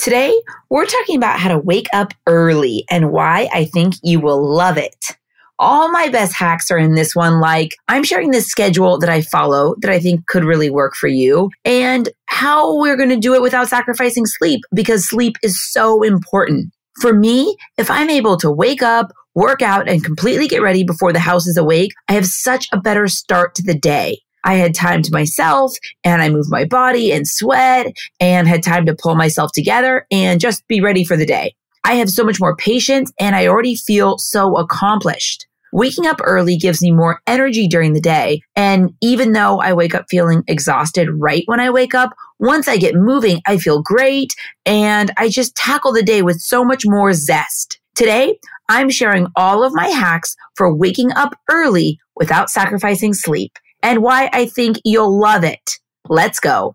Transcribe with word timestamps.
Today, 0.00 0.34
we're 0.70 0.86
talking 0.86 1.18
about 1.18 1.38
how 1.38 1.50
to 1.50 1.58
wake 1.58 1.88
up 1.92 2.14
early 2.26 2.86
and 2.88 3.12
why 3.12 3.50
I 3.52 3.66
think 3.66 3.96
you 4.02 4.18
will 4.18 4.42
love 4.42 4.78
it. 4.78 4.96
All 5.58 5.90
my 5.90 6.08
best 6.08 6.32
hacks 6.32 6.70
are 6.70 6.78
in 6.78 6.94
this 6.94 7.14
one. 7.14 7.38
Like, 7.38 7.76
I'm 7.86 8.02
sharing 8.02 8.30
this 8.30 8.46
schedule 8.46 8.96
that 9.00 9.10
I 9.10 9.20
follow 9.20 9.74
that 9.82 9.90
I 9.90 10.00
think 10.00 10.26
could 10.26 10.42
really 10.42 10.70
work 10.70 10.94
for 10.94 11.06
you 11.06 11.50
and 11.66 12.08
how 12.24 12.80
we're 12.80 12.96
going 12.96 13.10
to 13.10 13.18
do 13.18 13.34
it 13.34 13.42
without 13.42 13.68
sacrificing 13.68 14.24
sleep 14.24 14.62
because 14.74 15.06
sleep 15.06 15.36
is 15.42 15.62
so 15.70 16.02
important. 16.02 16.72
For 17.02 17.12
me, 17.12 17.54
if 17.76 17.90
I'm 17.90 18.08
able 18.08 18.38
to 18.38 18.50
wake 18.50 18.82
up, 18.82 19.12
work 19.34 19.60
out, 19.60 19.86
and 19.86 20.02
completely 20.02 20.48
get 20.48 20.62
ready 20.62 20.82
before 20.82 21.12
the 21.12 21.18
house 21.18 21.46
is 21.46 21.58
awake, 21.58 21.92
I 22.08 22.14
have 22.14 22.24
such 22.24 22.68
a 22.72 22.80
better 22.80 23.06
start 23.06 23.54
to 23.56 23.62
the 23.62 23.78
day. 23.78 24.20
I 24.44 24.54
had 24.54 24.74
time 24.74 25.02
to 25.02 25.12
myself 25.12 25.76
and 26.04 26.22
I 26.22 26.28
moved 26.28 26.50
my 26.50 26.64
body 26.64 27.12
and 27.12 27.26
sweat 27.26 27.92
and 28.18 28.48
had 28.48 28.62
time 28.62 28.86
to 28.86 28.94
pull 28.94 29.14
myself 29.14 29.52
together 29.52 30.06
and 30.10 30.40
just 30.40 30.66
be 30.68 30.80
ready 30.80 31.04
for 31.04 31.16
the 31.16 31.26
day. 31.26 31.54
I 31.84 31.94
have 31.94 32.10
so 32.10 32.24
much 32.24 32.40
more 32.40 32.56
patience 32.56 33.12
and 33.18 33.34
I 33.34 33.46
already 33.46 33.74
feel 33.74 34.18
so 34.18 34.56
accomplished. 34.56 35.46
Waking 35.72 36.06
up 36.06 36.20
early 36.24 36.56
gives 36.56 36.82
me 36.82 36.90
more 36.90 37.20
energy 37.26 37.68
during 37.68 37.92
the 37.92 38.00
day. 38.00 38.42
And 38.56 38.92
even 39.00 39.32
though 39.32 39.60
I 39.60 39.72
wake 39.72 39.94
up 39.94 40.06
feeling 40.10 40.42
exhausted 40.48 41.08
right 41.12 41.44
when 41.46 41.60
I 41.60 41.70
wake 41.70 41.94
up, 41.94 42.10
once 42.40 42.66
I 42.66 42.76
get 42.76 42.96
moving, 42.96 43.40
I 43.46 43.58
feel 43.58 43.80
great 43.80 44.34
and 44.66 45.12
I 45.16 45.28
just 45.28 45.54
tackle 45.54 45.92
the 45.92 46.02
day 46.02 46.22
with 46.22 46.40
so 46.40 46.64
much 46.64 46.84
more 46.86 47.12
zest. 47.12 47.78
Today, 47.94 48.38
I'm 48.68 48.90
sharing 48.90 49.28
all 49.36 49.62
of 49.62 49.74
my 49.74 49.88
hacks 49.88 50.34
for 50.56 50.74
waking 50.74 51.12
up 51.12 51.34
early 51.50 52.00
without 52.16 52.50
sacrificing 52.50 53.14
sleep 53.14 53.52
and 53.82 54.02
why 54.02 54.30
I 54.32 54.46
think 54.46 54.78
you'll 54.84 55.18
love 55.18 55.44
it. 55.44 55.78
Let's 56.08 56.40
go. 56.40 56.74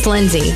Lindsay. 0.05 0.51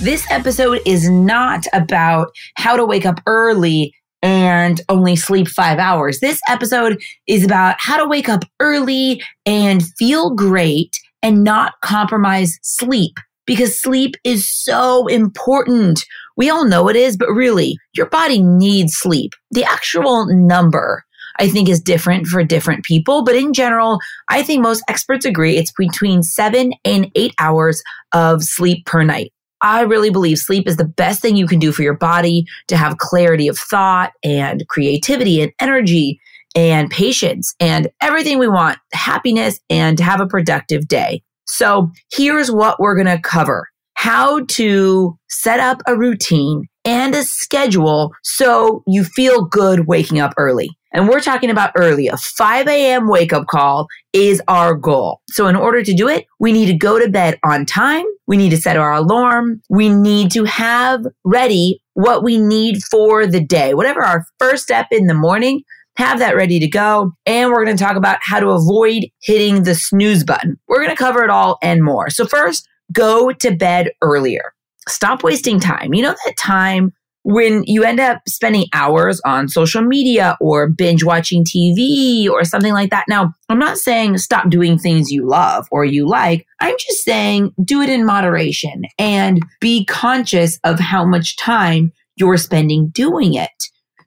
This 0.00 0.24
episode 0.30 0.80
is 0.84 1.08
not 1.08 1.66
about 1.72 2.28
how 2.56 2.76
to 2.76 2.84
wake 2.84 3.06
up 3.06 3.20
early 3.26 3.94
and 4.22 4.80
only 4.88 5.16
sleep 5.16 5.48
five 5.48 5.78
hours. 5.78 6.20
This 6.20 6.40
episode 6.48 7.00
is 7.26 7.44
about 7.44 7.76
how 7.78 7.96
to 7.96 8.08
wake 8.08 8.28
up 8.28 8.44
early 8.60 9.22
and 9.46 9.82
feel 9.98 10.34
great 10.34 10.98
and 11.22 11.44
not 11.44 11.74
compromise 11.82 12.58
sleep 12.62 13.18
because 13.46 13.80
sleep 13.80 14.14
is 14.24 14.48
so 14.48 15.06
important. 15.08 16.04
We 16.36 16.50
all 16.50 16.64
know 16.64 16.88
it 16.88 16.96
is, 16.96 17.16
but 17.16 17.30
really, 17.30 17.76
your 17.94 18.06
body 18.06 18.40
needs 18.42 18.94
sleep. 18.94 19.32
The 19.50 19.64
actual 19.64 20.26
number 20.26 21.04
I 21.38 21.48
think 21.48 21.68
is 21.68 21.80
different 21.80 22.26
for 22.26 22.42
different 22.44 22.84
people. 22.84 23.24
But 23.24 23.36
in 23.36 23.52
general, 23.52 23.98
I 24.28 24.42
think 24.42 24.62
most 24.62 24.82
experts 24.88 25.24
agree 25.24 25.56
it's 25.56 25.72
between 25.72 26.22
seven 26.22 26.72
and 26.84 27.10
eight 27.14 27.34
hours 27.38 27.82
of 28.12 28.42
sleep 28.42 28.86
per 28.86 29.02
night. 29.02 29.32
I 29.62 29.82
really 29.82 30.10
believe 30.10 30.38
sleep 30.38 30.66
is 30.66 30.76
the 30.76 30.84
best 30.84 31.22
thing 31.22 31.36
you 31.36 31.46
can 31.46 31.60
do 31.60 31.70
for 31.70 31.82
your 31.82 31.96
body 31.96 32.44
to 32.66 32.76
have 32.76 32.98
clarity 32.98 33.46
of 33.46 33.56
thought 33.56 34.12
and 34.24 34.66
creativity 34.68 35.40
and 35.40 35.52
energy 35.60 36.18
and 36.56 36.90
patience 36.90 37.54
and 37.60 37.88
everything 38.00 38.38
we 38.38 38.48
want, 38.48 38.78
happiness 38.92 39.60
and 39.70 39.96
to 39.98 40.04
have 40.04 40.20
a 40.20 40.26
productive 40.26 40.88
day. 40.88 41.22
So 41.46 41.90
here's 42.12 42.50
what 42.50 42.80
we're 42.80 42.96
going 42.96 43.06
to 43.06 43.22
cover. 43.22 43.68
How 43.94 44.44
to 44.46 45.16
set 45.28 45.60
up 45.60 45.80
a 45.86 45.96
routine 45.96 46.64
and 46.84 47.14
a 47.14 47.22
schedule 47.22 48.12
so 48.22 48.82
you 48.86 49.04
feel 49.04 49.44
good 49.44 49.86
waking 49.86 50.18
up 50.18 50.34
early. 50.36 50.70
And 50.92 51.08
we're 51.08 51.20
talking 51.20 51.50
about 51.50 51.72
early. 51.76 52.08
A 52.08 52.16
5 52.16 52.68
a.m. 52.68 53.08
wake 53.08 53.32
up 53.32 53.46
call 53.46 53.86
is 54.12 54.42
our 54.48 54.74
goal. 54.74 55.20
So 55.30 55.48
in 55.48 55.56
order 55.56 55.82
to 55.82 55.94
do 55.94 56.08
it, 56.08 56.26
we 56.38 56.52
need 56.52 56.66
to 56.66 56.74
go 56.74 56.98
to 56.98 57.08
bed 57.08 57.38
on 57.44 57.64
time. 57.64 58.04
We 58.26 58.36
need 58.36 58.50
to 58.50 58.56
set 58.56 58.76
our 58.76 58.92
alarm. 58.92 59.62
We 59.70 59.88
need 59.88 60.30
to 60.32 60.44
have 60.44 61.06
ready 61.24 61.82
what 61.94 62.22
we 62.22 62.38
need 62.38 62.82
for 62.84 63.26
the 63.26 63.40
day. 63.40 63.74
Whatever 63.74 64.04
our 64.04 64.24
first 64.38 64.62
step 64.62 64.86
in 64.90 65.06
the 65.06 65.14
morning, 65.14 65.62
have 65.96 66.18
that 66.20 66.36
ready 66.36 66.58
to 66.58 66.68
go. 66.68 67.12
And 67.26 67.50
we're 67.50 67.64
going 67.64 67.76
to 67.76 67.82
talk 67.82 67.96
about 67.96 68.18
how 68.22 68.40
to 68.40 68.50
avoid 68.50 69.06
hitting 69.22 69.64
the 69.64 69.74
snooze 69.74 70.24
button. 70.24 70.58
We're 70.68 70.82
going 70.82 70.94
to 70.94 70.96
cover 70.96 71.22
it 71.22 71.30
all 71.30 71.58
and 71.62 71.82
more. 71.82 72.10
So 72.10 72.26
first, 72.26 72.66
go 72.92 73.32
to 73.32 73.54
bed 73.54 73.90
earlier. 74.00 74.54
Stop 74.88 75.22
wasting 75.22 75.60
time. 75.60 75.94
You 75.94 76.02
know 76.02 76.14
that 76.24 76.36
time 76.38 76.92
when 77.24 77.62
you 77.66 77.84
end 77.84 78.00
up 78.00 78.20
spending 78.26 78.66
hours 78.72 79.20
on 79.24 79.48
social 79.48 79.82
media 79.82 80.36
or 80.40 80.68
binge 80.68 81.04
watching 81.04 81.44
TV 81.44 82.28
or 82.28 82.44
something 82.44 82.72
like 82.72 82.90
that. 82.90 83.04
Now, 83.08 83.32
I'm 83.48 83.58
not 83.58 83.78
saying 83.78 84.18
stop 84.18 84.50
doing 84.50 84.78
things 84.78 85.10
you 85.10 85.26
love 85.26 85.66
or 85.70 85.84
you 85.84 86.08
like. 86.08 86.46
I'm 86.60 86.74
just 86.78 87.04
saying 87.04 87.52
do 87.64 87.80
it 87.80 87.88
in 87.88 88.04
moderation 88.04 88.82
and 88.98 89.40
be 89.60 89.84
conscious 89.84 90.58
of 90.64 90.80
how 90.80 91.04
much 91.04 91.36
time 91.36 91.92
you're 92.16 92.36
spending 92.36 92.88
doing 92.88 93.34
it. 93.34 93.50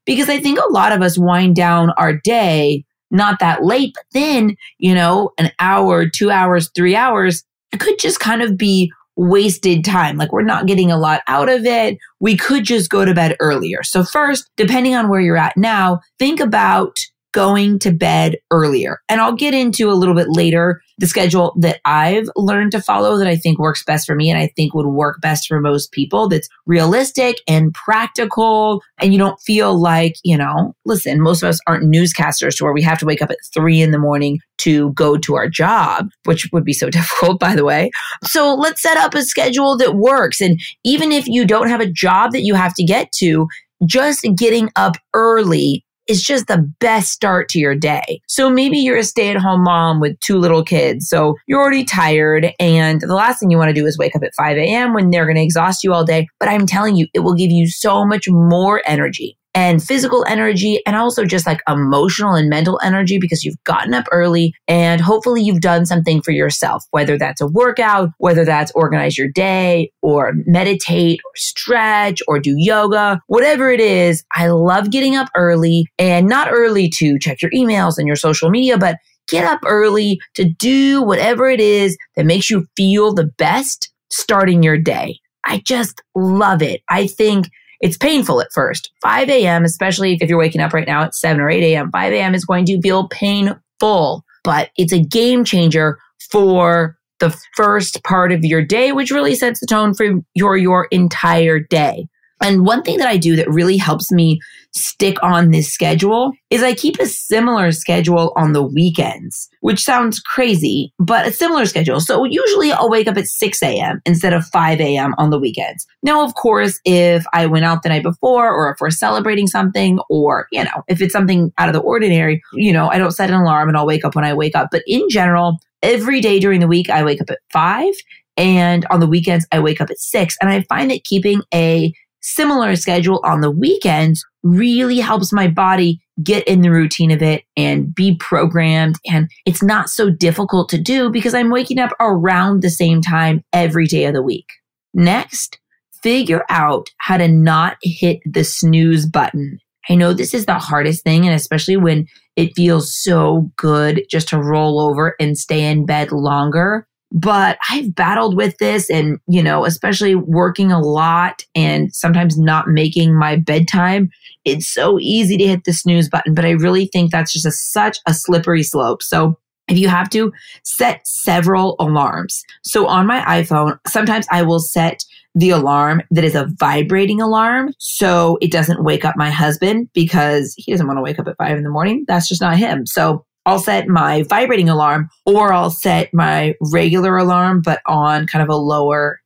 Because 0.05 0.29
I 0.29 0.39
think 0.39 0.59
a 0.59 0.71
lot 0.71 0.91
of 0.91 1.01
us 1.01 1.17
wind 1.17 1.55
down 1.55 1.91
our 1.97 2.13
day 2.13 2.85
not 3.11 3.39
that 3.39 3.63
late, 3.63 3.93
but 3.93 4.03
then, 4.13 4.55
you 4.77 4.93
know, 4.93 5.31
an 5.37 5.51
hour, 5.59 6.07
two 6.07 6.29
hours, 6.29 6.69
three 6.75 6.95
hours, 6.95 7.43
it 7.71 7.79
could 7.79 7.99
just 7.99 8.19
kind 8.19 8.41
of 8.41 8.57
be 8.57 8.91
wasted 9.15 9.83
time. 9.83 10.17
Like 10.17 10.31
we're 10.31 10.43
not 10.43 10.67
getting 10.67 10.91
a 10.91 10.97
lot 10.97 11.21
out 11.27 11.49
of 11.49 11.65
it. 11.65 11.97
We 12.19 12.35
could 12.35 12.63
just 12.63 12.89
go 12.89 13.05
to 13.05 13.13
bed 13.13 13.35
earlier. 13.39 13.83
So 13.83 14.03
first, 14.03 14.49
depending 14.57 14.95
on 14.95 15.09
where 15.09 15.21
you're 15.21 15.37
at 15.37 15.57
now, 15.57 16.01
think 16.19 16.39
about 16.39 16.99
going 17.33 17.79
to 17.79 17.91
bed 17.91 18.37
earlier. 18.51 18.99
And 19.09 19.19
I'll 19.19 19.35
get 19.35 19.53
into 19.53 19.91
a 19.91 19.93
little 19.93 20.15
bit 20.15 20.29
later 20.29 20.81
the 20.97 21.07
schedule 21.07 21.53
that 21.59 21.81
I've 21.85 22.29
learned 22.35 22.71
to 22.71 22.81
follow 22.81 23.17
that 23.17 23.27
I 23.27 23.35
think 23.35 23.59
works 23.59 23.83
best 23.83 24.07
for 24.07 24.15
me 24.15 24.29
and 24.29 24.39
I 24.39 24.47
think 24.55 24.73
would 24.73 24.87
work 24.87 25.19
best 25.21 25.47
for 25.47 25.59
most 25.59 25.91
people 25.91 26.29
that's 26.29 26.47
realistic 26.65 27.41
and 27.47 27.73
practical. 27.73 28.81
And 28.99 29.11
you 29.11 29.19
don't 29.19 29.39
feel 29.41 29.79
like, 29.79 30.15
you 30.23 30.37
know, 30.37 30.73
listen, 30.85 31.21
most 31.21 31.43
of 31.43 31.49
us 31.49 31.59
aren't 31.67 31.93
newscasters 31.93 32.57
to 32.57 32.63
where 32.63 32.73
we 32.73 32.81
have 32.81 32.99
to 32.99 33.05
wake 33.05 33.21
up 33.21 33.29
at 33.29 33.37
three 33.53 33.81
in 33.81 33.91
the 33.91 33.99
morning 33.99 34.39
to 34.59 34.93
go 34.93 35.17
to 35.17 35.35
our 35.35 35.49
job, 35.49 36.07
which 36.23 36.49
would 36.53 36.63
be 36.63 36.73
so 36.73 36.89
difficult, 36.91 37.39
by 37.39 37.55
the 37.55 37.65
way. 37.65 37.91
So 38.23 38.55
let's 38.55 38.81
set 38.81 38.97
up 38.97 39.13
a 39.13 39.23
schedule 39.23 39.77
that 39.77 39.95
works. 39.95 40.41
And 40.41 40.59
even 40.83 41.11
if 41.11 41.27
you 41.27 41.45
don't 41.45 41.69
have 41.69 41.81
a 41.81 41.91
job 41.91 42.31
that 42.31 42.43
you 42.43 42.55
have 42.55 42.73
to 42.75 42.83
get 42.83 43.11
to, 43.13 43.47
just 43.85 44.25
getting 44.37 44.69
up 44.75 44.95
early 45.13 45.84
is 46.07 46.21
just 46.21 46.47
the 46.47 46.69
best 46.79 47.09
start 47.09 47.49
to 47.49 47.59
your 47.59 47.75
day. 47.75 48.21
So 48.27 48.49
maybe 48.49 48.77
you're 48.77 48.97
a 48.97 49.03
stay 49.03 49.29
at 49.29 49.37
home 49.37 49.63
mom 49.63 49.99
with 49.99 50.19
two 50.19 50.37
little 50.37 50.63
kids. 50.63 51.07
So 51.09 51.35
you're 51.47 51.61
already 51.61 51.83
tired. 51.83 52.53
And 52.59 53.01
the 53.01 53.15
last 53.15 53.39
thing 53.39 53.49
you 53.49 53.57
want 53.57 53.69
to 53.69 53.73
do 53.73 53.85
is 53.85 53.97
wake 53.97 54.15
up 54.15 54.23
at 54.23 54.35
5 54.35 54.57
a.m. 54.57 54.93
when 54.93 55.09
they're 55.09 55.25
going 55.25 55.37
to 55.37 55.43
exhaust 55.43 55.83
you 55.83 55.93
all 55.93 56.05
day. 56.05 56.27
But 56.39 56.49
I'm 56.49 56.65
telling 56.65 56.95
you, 56.95 57.07
it 57.13 57.19
will 57.19 57.35
give 57.35 57.51
you 57.51 57.67
so 57.67 58.05
much 58.05 58.25
more 58.27 58.81
energy 58.85 59.37
and 59.55 59.81
physical 59.81 60.25
energy 60.27 60.81
and 60.85 60.95
also 60.95 61.23
just 61.23 61.47
like 61.47 61.61
emotional 61.67 62.35
and 62.35 62.49
mental 62.49 62.79
energy 62.83 63.17
because 63.17 63.43
you've 63.43 63.61
gotten 63.63 63.93
up 63.93 64.05
early 64.11 64.53
and 64.67 64.99
hopefully 64.99 65.41
you've 65.41 65.61
done 65.61 65.85
something 65.85 66.21
for 66.21 66.31
yourself, 66.31 66.83
whether 66.91 67.17
that's 67.17 67.39
a 67.39 67.47
workout, 67.47 68.09
whether 68.17 68.43
that's 68.43 68.71
organize 68.75 69.17
your 69.17 69.29
day 69.29 69.91
or 70.01 70.33
meditate 70.45 71.19
or 71.25 71.31
stretch 71.35 72.21
or 72.27 72.37
do 72.37 72.53
yoga, 72.57 73.21
whatever 73.27 73.71
it 73.71 73.79
is. 73.79 74.23
I 74.35 74.47
love 74.47 74.91
getting 74.91 75.15
up 75.15 75.29
early 75.35 75.87
and 75.97 76.27
not 76.27 76.49
early 76.51 76.89
to 76.89 77.17
check 77.17 77.41
your 77.41 77.51
emails 77.51 77.97
and 77.97 78.05
your 78.05 78.17
social 78.17 78.49
media, 78.49 78.77
but 78.77 78.97
get 79.29 79.45
up 79.45 79.61
early 79.65 80.19
to 80.35 80.43
do 80.43 81.01
whatever 81.01 81.49
it 81.49 81.61
is 81.61 81.97
that 82.15 82.25
makes 82.25 82.49
you 82.49 82.67
feel 82.75 83.13
the 83.13 83.31
best 83.37 83.91
starting 84.09 84.61
your 84.61 84.77
day. 84.77 85.17
I 85.45 85.61
just 85.65 86.01
love 86.13 86.61
it. 86.61 86.81
I 86.89 87.07
think 87.07 87.49
it's 87.81 87.97
painful 87.97 88.41
at 88.41 88.51
first. 88.53 88.91
5 89.01 89.29
a.m., 89.29 89.63
especially 89.63 90.17
if 90.21 90.29
you're 90.29 90.39
waking 90.39 90.61
up 90.61 90.73
right 90.73 90.87
now 90.87 91.03
at 91.03 91.15
7 91.15 91.39
or 91.41 91.49
8 91.49 91.63
a.m., 91.63 91.91
5 91.91 92.13
a.m. 92.13 92.35
is 92.35 92.45
going 92.45 92.65
to 92.65 92.81
feel 92.81 93.07
painful, 93.09 94.23
but 94.43 94.69
it's 94.77 94.93
a 94.93 94.99
game 94.99 95.43
changer 95.43 95.97
for 96.31 96.97
the 97.19 97.35
first 97.55 98.03
part 98.03 98.31
of 98.31 98.43
your 98.43 98.63
day, 98.63 98.91
which 98.91 99.11
really 99.11 99.35
sets 99.35 99.59
the 99.59 99.67
tone 99.67 99.93
for 99.93 100.05
your, 100.33 100.57
your 100.57 100.85
entire 100.91 101.59
day. 101.59 102.07
And 102.41 102.65
one 102.65 102.83
thing 102.83 102.97
that 102.97 103.07
I 103.07 103.17
do 103.17 103.35
that 103.37 103.49
really 103.49 103.77
helps 103.77 104.11
me 104.11 104.39
stick 104.71 105.15
on 105.23 105.51
this 105.51 105.71
schedule 105.71 106.33
is 106.49 106.61
I 106.61 106.73
keep 106.73 106.99
a 106.99 107.05
similar 107.05 107.71
schedule 107.71 108.33
on 108.35 108.51
the 108.51 108.61
weekends, 108.61 109.49
which 109.61 109.81
sounds 109.81 110.19
crazy, 110.19 110.93
but 110.99 111.25
a 111.25 111.31
similar 111.31 111.65
schedule. 111.65 112.01
So 112.01 112.25
usually 112.25 112.73
I'll 112.73 112.89
wake 112.89 113.07
up 113.07 113.17
at 113.17 113.27
6 113.27 113.63
a.m. 113.63 114.01
instead 114.05 114.33
of 114.33 114.45
5 114.47 114.81
a.m. 114.81 115.15
on 115.17 115.29
the 115.29 115.39
weekends. 115.39 115.87
Now, 116.03 116.23
of 116.23 116.35
course, 116.35 116.79
if 116.83 117.25
I 117.31 117.45
went 117.45 117.65
out 117.65 117.83
the 117.83 117.89
night 117.89 118.03
before 118.03 118.51
or 118.51 118.71
if 118.71 118.81
we're 118.81 118.91
celebrating 118.91 119.47
something 119.47 119.99
or, 120.09 120.47
you 120.51 120.63
know, 120.63 120.83
if 120.87 121.01
it's 121.01 121.13
something 121.13 121.53
out 121.57 121.69
of 121.69 121.73
the 121.73 121.79
ordinary, 121.79 122.41
you 122.53 122.73
know, 122.73 122.89
I 122.89 122.97
don't 122.97 123.11
set 123.11 123.29
an 123.29 123.35
alarm 123.35 123.69
and 123.69 123.77
I'll 123.77 123.87
wake 123.87 124.03
up 124.03 124.13
when 124.13 124.25
I 124.25 124.33
wake 124.33 124.55
up. 124.55 124.69
But 124.71 124.83
in 124.87 125.07
general, 125.09 125.57
every 125.81 126.19
day 126.19 126.39
during 126.39 126.59
the 126.59 126.67
week, 126.67 126.89
I 126.89 127.03
wake 127.03 127.21
up 127.21 127.29
at 127.29 127.39
5 127.53 127.93
and 128.37 128.85
on 128.87 128.99
the 128.99 129.07
weekends, 129.07 129.47
I 129.51 129.59
wake 129.59 129.79
up 129.79 129.89
at 129.89 129.99
6. 129.99 130.35
And 130.41 130.49
I 130.49 130.61
find 130.63 130.91
that 130.91 131.05
keeping 131.05 131.41
a 131.53 131.93
similar 132.25 132.75
schedule 132.75 133.21
on 133.23 133.41
the 133.41 133.51
weekends 133.51 134.25
really 134.43 134.99
helps 134.99 135.31
my 135.31 135.47
body 135.47 135.99
get 136.23 136.47
in 136.47 136.61
the 136.61 136.71
routine 136.71 137.11
of 137.11 137.21
it 137.21 137.43
and 137.55 137.93
be 137.93 138.15
programmed. 138.15 138.95
And 139.05 139.29
it's 139.45 139.61
not 139.61 139.89
so 139.89 140.09
difficult 140.09 140.69
to 140.69 140.81
do 140.81 141.09
because 141.09 141.33
I'm 141.33 141.51
waking 141.51 141.79
up 141.79 141.91
around 141.99 142.61
the 142.61 142.69
same 142.69 143.01
time 143.01 143.43
every 143.53 143.85
day 143.85 144.05
of 144.05 144.13
the 144.13 144.23
week. 144.23 144.47
Next, 144.93 145.59
figure 146.01 146.43
out 146.49 146.89
how 146.97 147.17
to 147.17 147.27
not 147.27 147.77
hit 147.83 148.19
the 148.25 148.43
snooze 148.43 149.05
button. 149.05 149.59
I 149.87 149.95
know 149.95 150.13
this 150.13 150.33
is 150.33 150.47
the 150.47 150.57
hardest 150.57 151.03
thing, 151.03 151.27
and 151.27 151.35
especially 151.35 151.77
when 151.77 152.07
it 152.35 152.55
feels 152.55 152.95
so 152.95 153.51
good 153.55 154.03
just 154.09 154.29
to 154.29 154.41
roll 154.41 154.79
over 154.79 155.15
and 155.19 155.37
stay 155.37 155.63
in 155.63 155.85
bed 155.85 156.11
longer. 156.11 156.87
But 157.11 157.57
I've 157.69 157.95
battled 157.95 158.35
with 158.35 158.57
this 158.57 158.89
and, 158.89 159.19
you 159.27 159.41
know, 159.41 159.65
especially 159.65 160.15
working 160.15 160.71
a 160.71 160.81
lot 160.81 161.43
and 161.55 161.93
sometimes 161.93 162.37
not 162.37 162.67
making 162.67 163.17
my 163.17 163.37
bedtime. 163.37 164.09
It's 164.43 164.67
so 164.67 164.99
easy 164.99 165.37
to 165.37 165.47
hit 165.47 165.63
the 165.63 165.73
snooze 165.73 166.09
button, 166.09 166.33
but 166.33 166.45
I 166.45 166.51
really 166.51 166.87
think 166.87 167.11
that's 167.11 167.31
just 167.31 167.45
a, 167.45 167.51
such 167.51 167.99
a 168.07 168.13
slippery 168.13 168.63
slope. 168.63 169.01
So 169.01 169.37
if 169.67 169.77
you 169.77 169.87
have 169.87 170.09
to 170.11 170.31
set 170.63 171.07
several 171.07 171.75
alarms. 171.79 172.43
So 172.63 172.87
on 172.87 173.07
my 173.07 173.21
iPhone, 173.21 173.79
sometimes 173.87 174.27
I 174.31 174.43
will 174.43 174.59
set 174.59 175.03
the 175.33 175.49
alarm 175.49 176.01
that 176.11 176.23
is 176.23 176.35
a 176.35 176.47
vibrating 176.59 177.21
alarm. 177.21 177.73
So 177.79 178.37
it 178.41 178.51
doesn't 178.51 178.83
wake 178.83 179.05
up 179.05 179.15
my 179.17 179.29
husband 179.29 179.89
because 179.93 180.53
he 180.57 180.71
doesn't 180.71 180.87
want 180.87 180.97
to 180.97 181.01
wake 181.01 181.19
up 181.19 181.27
at 181.27 181.37
five 181.37 181.57
in 181.57 181.63
the 181.63 181.69
morning. 181.69 182.05
That's 182.07 182.29
just 182.29 182.41
not 182.41 182.57
him. 182.57 182.85
So 182.85 183.25
I'll 183.45 183.59
set 183.59 183.87
my 183.87 184.23
vibrating 184.23 184.69
alarm 184.69 185.09
or 185.25 185.53
I'll 185.53 185.69
set 185.69 186.13
my 186.13 186.55
regular 186.71 187.17
alarm, 187.17 187.61
but 187.63 187.81
on 187.85 188.27
kind 188.27 188.41
of 188.43 188.49
a 188.49 188.55
lower 188.55 189.19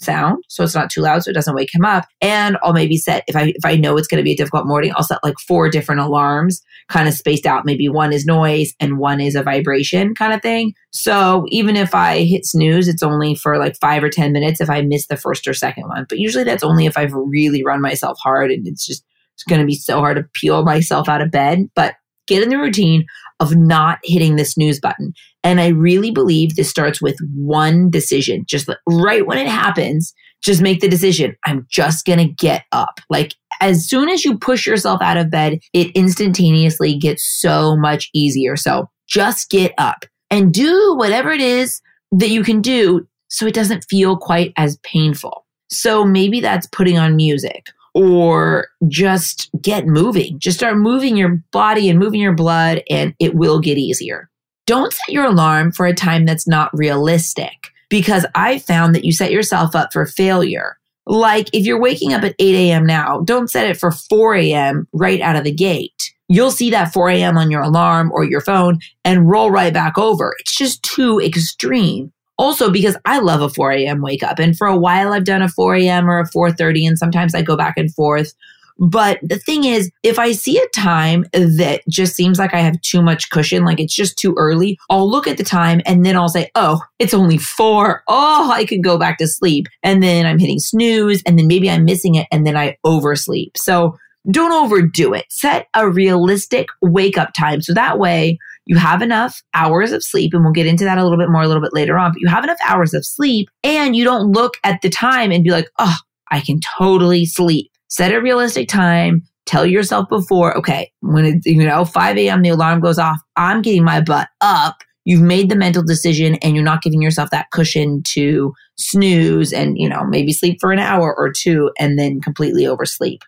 sound. 0.00 0.44
So 0.48 0.62
it's 0.62 0.74
not 0.74 0.90
too 0.90 1.00
loud 1.00 1.22
so 1.22 1.30
it 1.30 1.34
doesn't 1.34 1.54
wake 1.54 1.74
him 1.74 1.84
up. 1.84 2.06
And 2.20 2.58
i'll 2.62 2.72
maybe 2.72 2.96
set 2.96 3.24
if 3.26 3.36
i 3.36 3.52
if 3.54 3.64
i 3.64 3.76
know 3.76 3.96
it's 3.96 4.08
going 4.08 4.18
to 4.18 4.24
be 4.24 4.32
a 4.32 4.36
difficult 4.36 4.66
morning 4.66 4.92
i'll 4.94 5.04
set 5.04 5.22
like 5.22 5.38
four 5.46 5.68
different 5.70 6.00
alarms 6.00 6.60
kind 6.88 7.08
of 7.08 7.14
spaced 7.14 7.46
out. 7.46 7.64
Maybe 7.64 7.88
one 7.88 8.12
is 8.12 8.26
noise 8.26 8.74
and 8.78 8.98
one 8.98 9.20
is 9.20 9.34
a 9.34 9.42
vibration 9.42 10.14
kind 10.14 10.34
of 10.34 10.42
thing. 10.42 10.74
So 10.90 11.46
even 11.48 11.76
if 11.76 11.94
i 11.94 12.22
hit 12.22 12.44
snooze 12.44 12.88
it's 12.88 13.02
only 13.02 13.34
for 13.34 13.58
like 13.58 13.76
five 13.80 14.04
or 14.04 14.10
ten 14.10 14.32
minutes 14.32 14.60
if 14.60 14.70
i 14.70 14.82
miss 14.82 15.06
the 15.06 15.16
first 15.16 15.48
or 15.48 15.54
second 15.54 15.88
one. 15.88 16.06
But 16.08 16.18
usually 16.18 16.44
that's 16.44 16.64
only 16.64 16.86
if 16.86 16.98
i've 16.98 17.12
really 17.12 17.62
run 17.64 17.80
myself 17.80 18.18
hard 18.22 18.50
and 18.50 18.66
it's 18.66 18.86
just 18.86 19.04
it's 19.34 19.44
going 19.44 19.60
to 19.60 19.66
be 19.66 19.74
so 19.74 19.98
hard 19.98 20.16
to 20.16 20.28
peel 20.34 20.64
myself 20.64 21.08
out 21.08 21.20
of 21.20 21.30
bed. 21.30 21.68
But 21.74 21.94
get 22.26 22.42
in 22.42 22.48
the 22.48 22.58
routine 22.58 23.04
of 23.40 23.56
not 23.56 23.98
hitting 24.04 24.36
the 24.36 24.44
snooze 24.44 24.80
button. 24.80 25.12
And 25.42 25.60
I 25.60 25.68
really 25.68 26.10
believe 26.10 26.56
this 26.56 26.70
starts 26.70 27.02
with 27.02 27.16
one 27.34 27.90
decision. 27.90 28.44
Just 28.46 28.68
right 28.86 29.26
when 29.26 29.38
it 29.38 29.48
happens, 29.48 30.14
just 30.42 30.62
make 30.62 30.80
the 30.80 30.88
decision. 30.88 31.36
I'm 31.44 31.66
just 31.70 32.06
going 32.06 32.18
to 32.18 32.32
get 32.32 32.64
up. 32.72 33.00
Like 33.10 33.34
as 33.60 33.88
soon 33.88 34.08
as 34.08 34.24
you 34.24 34.38
push 34.38 34.66
yourself 34.66 35.00
out 35.02 35.16
of 35.16 35.30
bed, 35.30 35.58
it 35.72 35.88
instantaneously 35.94 36.96
gets 36.98 37.24
so 37.40 37.76
much 37.76 38.10
easier. 38.14 38.56
So 38.56 38.88
just 39.06 39.50
get 39.50 39.72
up 39.78 40.04
and 40.30 40.52
do 40.52 40.94
whatever 40.96 41.30
it 41.30 41.40
is 41.40 41.80
that 42.12 42.30
you 42.30 42.42
can 42.42 42.60
do 42.60 43.06
so 43.28 43.46
it 43.46 43.54
doesn't 43.54 43.86
feel 43.88 44.16
quite 44.16 44.52
as 44.56 44.78
painful. 44.82 45.44
So 45.70 46.04
maybe 46.04 46.40
that's 46.40 46.66
putting 46.68 46.98
on 46.98 47.16
music 47.16 47.66
or 47.94 48.68
just 48.88 49.50
get 49.62 49.86
moving. 49.86 50.38
Just 50.38 50.58
start 50.58 50.76
moving 50.76 51.16
your 51.16 51.42
body 51.52 51.88
and 51.88 51.98
moving 51.98 52.20
your 52.20 52.34
blood, 52.34 52.82
and 52.90 53.14
it 53.18 53.34
will 53.34 53.60
get 53.60 53.78
easier. 53.78 54.28
Don't 54.66 54.92
set 54.92 55.08
your 55.08 55.26
alarm 55.26 55.72
for 55.72 55.86
a 55.86 55.94
time 55.94 56.24
that's 56.24 56.48
not 56.48 56.70
realistic 56.76 57.70
because 57.90 58.26
I 58.34 58.58
found 58.58 58.94
that 58.94 59.04
you 59.04 59.12
set 59.12 59.30
yourself 59.30 59.76
up 59.76 59.92
for 59.92 60.06
failure. 60.06 60.78
Like 61.06 61.50
if 61.52 61.66
you're 61.66 61.80
waking 61.80 62.14
up 62.14 62.24
at 62.24 62.34
8 62.38 62.54
a.m. 62.54 62.86
now, 62.86 63.20
don't 63.20 63.50
set 63.50 63.68
it 63.68 63.76
for 63.76 63.92
4 63.92 64.36
a.m. 64.36 64.88
right 64.92 65.20
out 65.20 65.36
of 65.36 65.44
the 65.44 65.52
gate. 65.52 66.14
You'll 66.28 66.50
see 66.50 66.70
that 66.70 66.94
4 66.94 67.10
a.m. 67.10 67.36
on 67.36 67.50
your 67.50 67.60
alarm 67.60 68.10
or 68.12 68.24
your 68.24 68.40
phone 68.40 68.78
and 69.04 69.28
roll 69.28 69.50
right 69.50 69.74
back 69.74 69.98
over. 69.98 70.34
It's 70.38 70.56
just 70.56 70.82
too 70.82 71.20
extreme. 71.20 72.10
Also, 72.38 72.70
because 72.70 72.96
I 73.04 73.20
love 73.20 73.40
a 73.40 73.48
4 73.48 73.72
a.m. 73.72 74.02
wake 74.02 74.22
up. 74.22 74.38
And 74.38 74.56
for 74.56 74.66
a 74.66 74.76
while, 74.76 75.12
I've 75.12 75.24
done 75.24 75.42
a 75.42 75.48
4 75.48 75.76
a.m. 75.76 76.10
or 76.10 76.18
a 76.18 76.28
4.30, 76.28 76.88
and 76.88 76.98
sometimes 76.98 77.34
I 77.34 77.42
go 77.42 77.56
back 77.56 77.74
and 77.76 77.92
forth. 77.94 78.34
But 78.78 79.20
the 79.22 79.38
thing 79.38 79.64
is, 79.64 79.90
if 80.02 80.18
I 80.18 80.32
see 80.32 80.58
a 80.58 80.68
time 80.74 81.24
that 81.32 81.82
just 81.88 82.14
seems 82.14 82.38
like 82.38 82.54
I 82.54 82.60
have 82.60 82.80
too 82.80 83.02
much 83.02 83.30
cushion, 83.30 83.64
like 83.64 83.78
it's 83.78 83.94
just 83.94 84.18
too 84.18 84.34
early, 84.36 84.78
I'll 84.90 85.08
look 85.08 85.28
at 85.28 85.36
the 85.36 85.44
time 85.44 85.80
and 85.86 86.04
then 86.04 86.16
I'll 86.16 86.28
say, 86.28 86.50
oh, 86.54 86.80
it's 86.98 87.14
only 87.14 87.38
four. 87.38 88.02
Oh, 88.08 88.50
I 88.52 88.64
could 88.64 88.82
go 88.82 88.98
back 88.98 89.18
to 89.18 89.28
sleep. 89.28 89.66
And 89.82 90.02
then 90.02 90.26
I'm 90.26 90.40
hitting 90.40 90.58
snooze 90.58 91.22
and 91.24 91.38
then 91.38 91.46
maybe 91.46 91.70
I'm 91.70 91.84
missing 91.84 92.16
it 92.16 92.26
and 92.32 92.44
then 92.44 92.56
I 92.56 92.76
oversleep. 92.84 93.56
So 93.56 93.96
don't 94.30 94.52
overdo 94.52 95.12
it. 95.12 95.26
Set 95.28 95.68
a 95.74 95.88
realistic 95.88 96.66
wake 96.80 97.18
up 97.18 97.32
time. 97.34 97.60
So 97.60 97.74
that 97.74 97.98
way 97.98 98.38
you 98.66 98.76
have 98.76 99.02
enough 99.02 99.42
hours 99.52 99.92
of 99.92 100.02
sleep, 100.02 100.32
and 100.32 100.42
we'll 100.42 100.52
get 100.52 100.66
into 100.66 100.84
that 100.84 100.98
a 100.98 101.02
little 101.02 101.18
bit 101.18 101.28
more 101.28 101.42
a 101.42 101.48
little 101.48 101.62
bit 101.62 101.74
later 101.74 101.98
on, 101.98 102.12
but 102.12 102.20
you 102.20 102.28
have 102.28 102.44
enough 102.44 102.58
hours 102.66 102.94
of 102.94 103.04
sleep 103.04 103.48
and 103.62 103.94
you 103.94 104.04
don't 104.04 104.32
look 104.32 104.54
at 104.64 104.80
the 104.82 104.90
time 104.90 105.30
and 105.30 105.44
be 105.44 105.50
like, 105.50 105.68
oh, 105.78 105.96
I 106.30 106.40
can 106.40 106.60
totally 106.78 107.26
sleep. 107.26 107.70
Set 107.88 108.12
a 108.12 108.20
realistic 108.20 108.68
time. 108.68 109.22
Tell 109.46 109.66
yourself 109.66 110.08
before, 110.08 110.56
okay, 110.56 110.90
when 111.00 111.26
it's, 111.26 111.46
you 111.46 111.64
know, 111.64 111.84
5 111.84 112.16
a.m., 112.16 112.40
the 112.40 112.48
alarm 112.48 112.80
goes 112.80 112.98
off, 112.98 113.20
I'm 113.36 113.60
getting 113.60 113.84
my 113.84 114.00
butt 114.00 114.28
up. 114.40 114.76
You've 115.04 115.20
made 115.20 115.50
the 115.50 115.56
mental 115.56 115.82
decision 115.82 116.36
and 116.36 116.54
you're 116.54 116.64
not 116.64 116.82
giving 116.82 117.02
yourself 117.02 117.28
that 117.30 117.50
cushion 117.52 118.02
to 118.14 118.54
snooze 118.78 119.52
and, 119.52 119.76
you 119.76 119.86
know, 119.86 120.02
maybe 120.06 120.32
sleep 120.32 120.56
for 120.62 120.72
an 120.72 120.78
hour 120.78 121.14
or 121.14 121.30
two 121.30 121.70
and 121.78 121.98
then 121.98 122.22
completely 122.22 122.66
oversleep. 122.66 123.20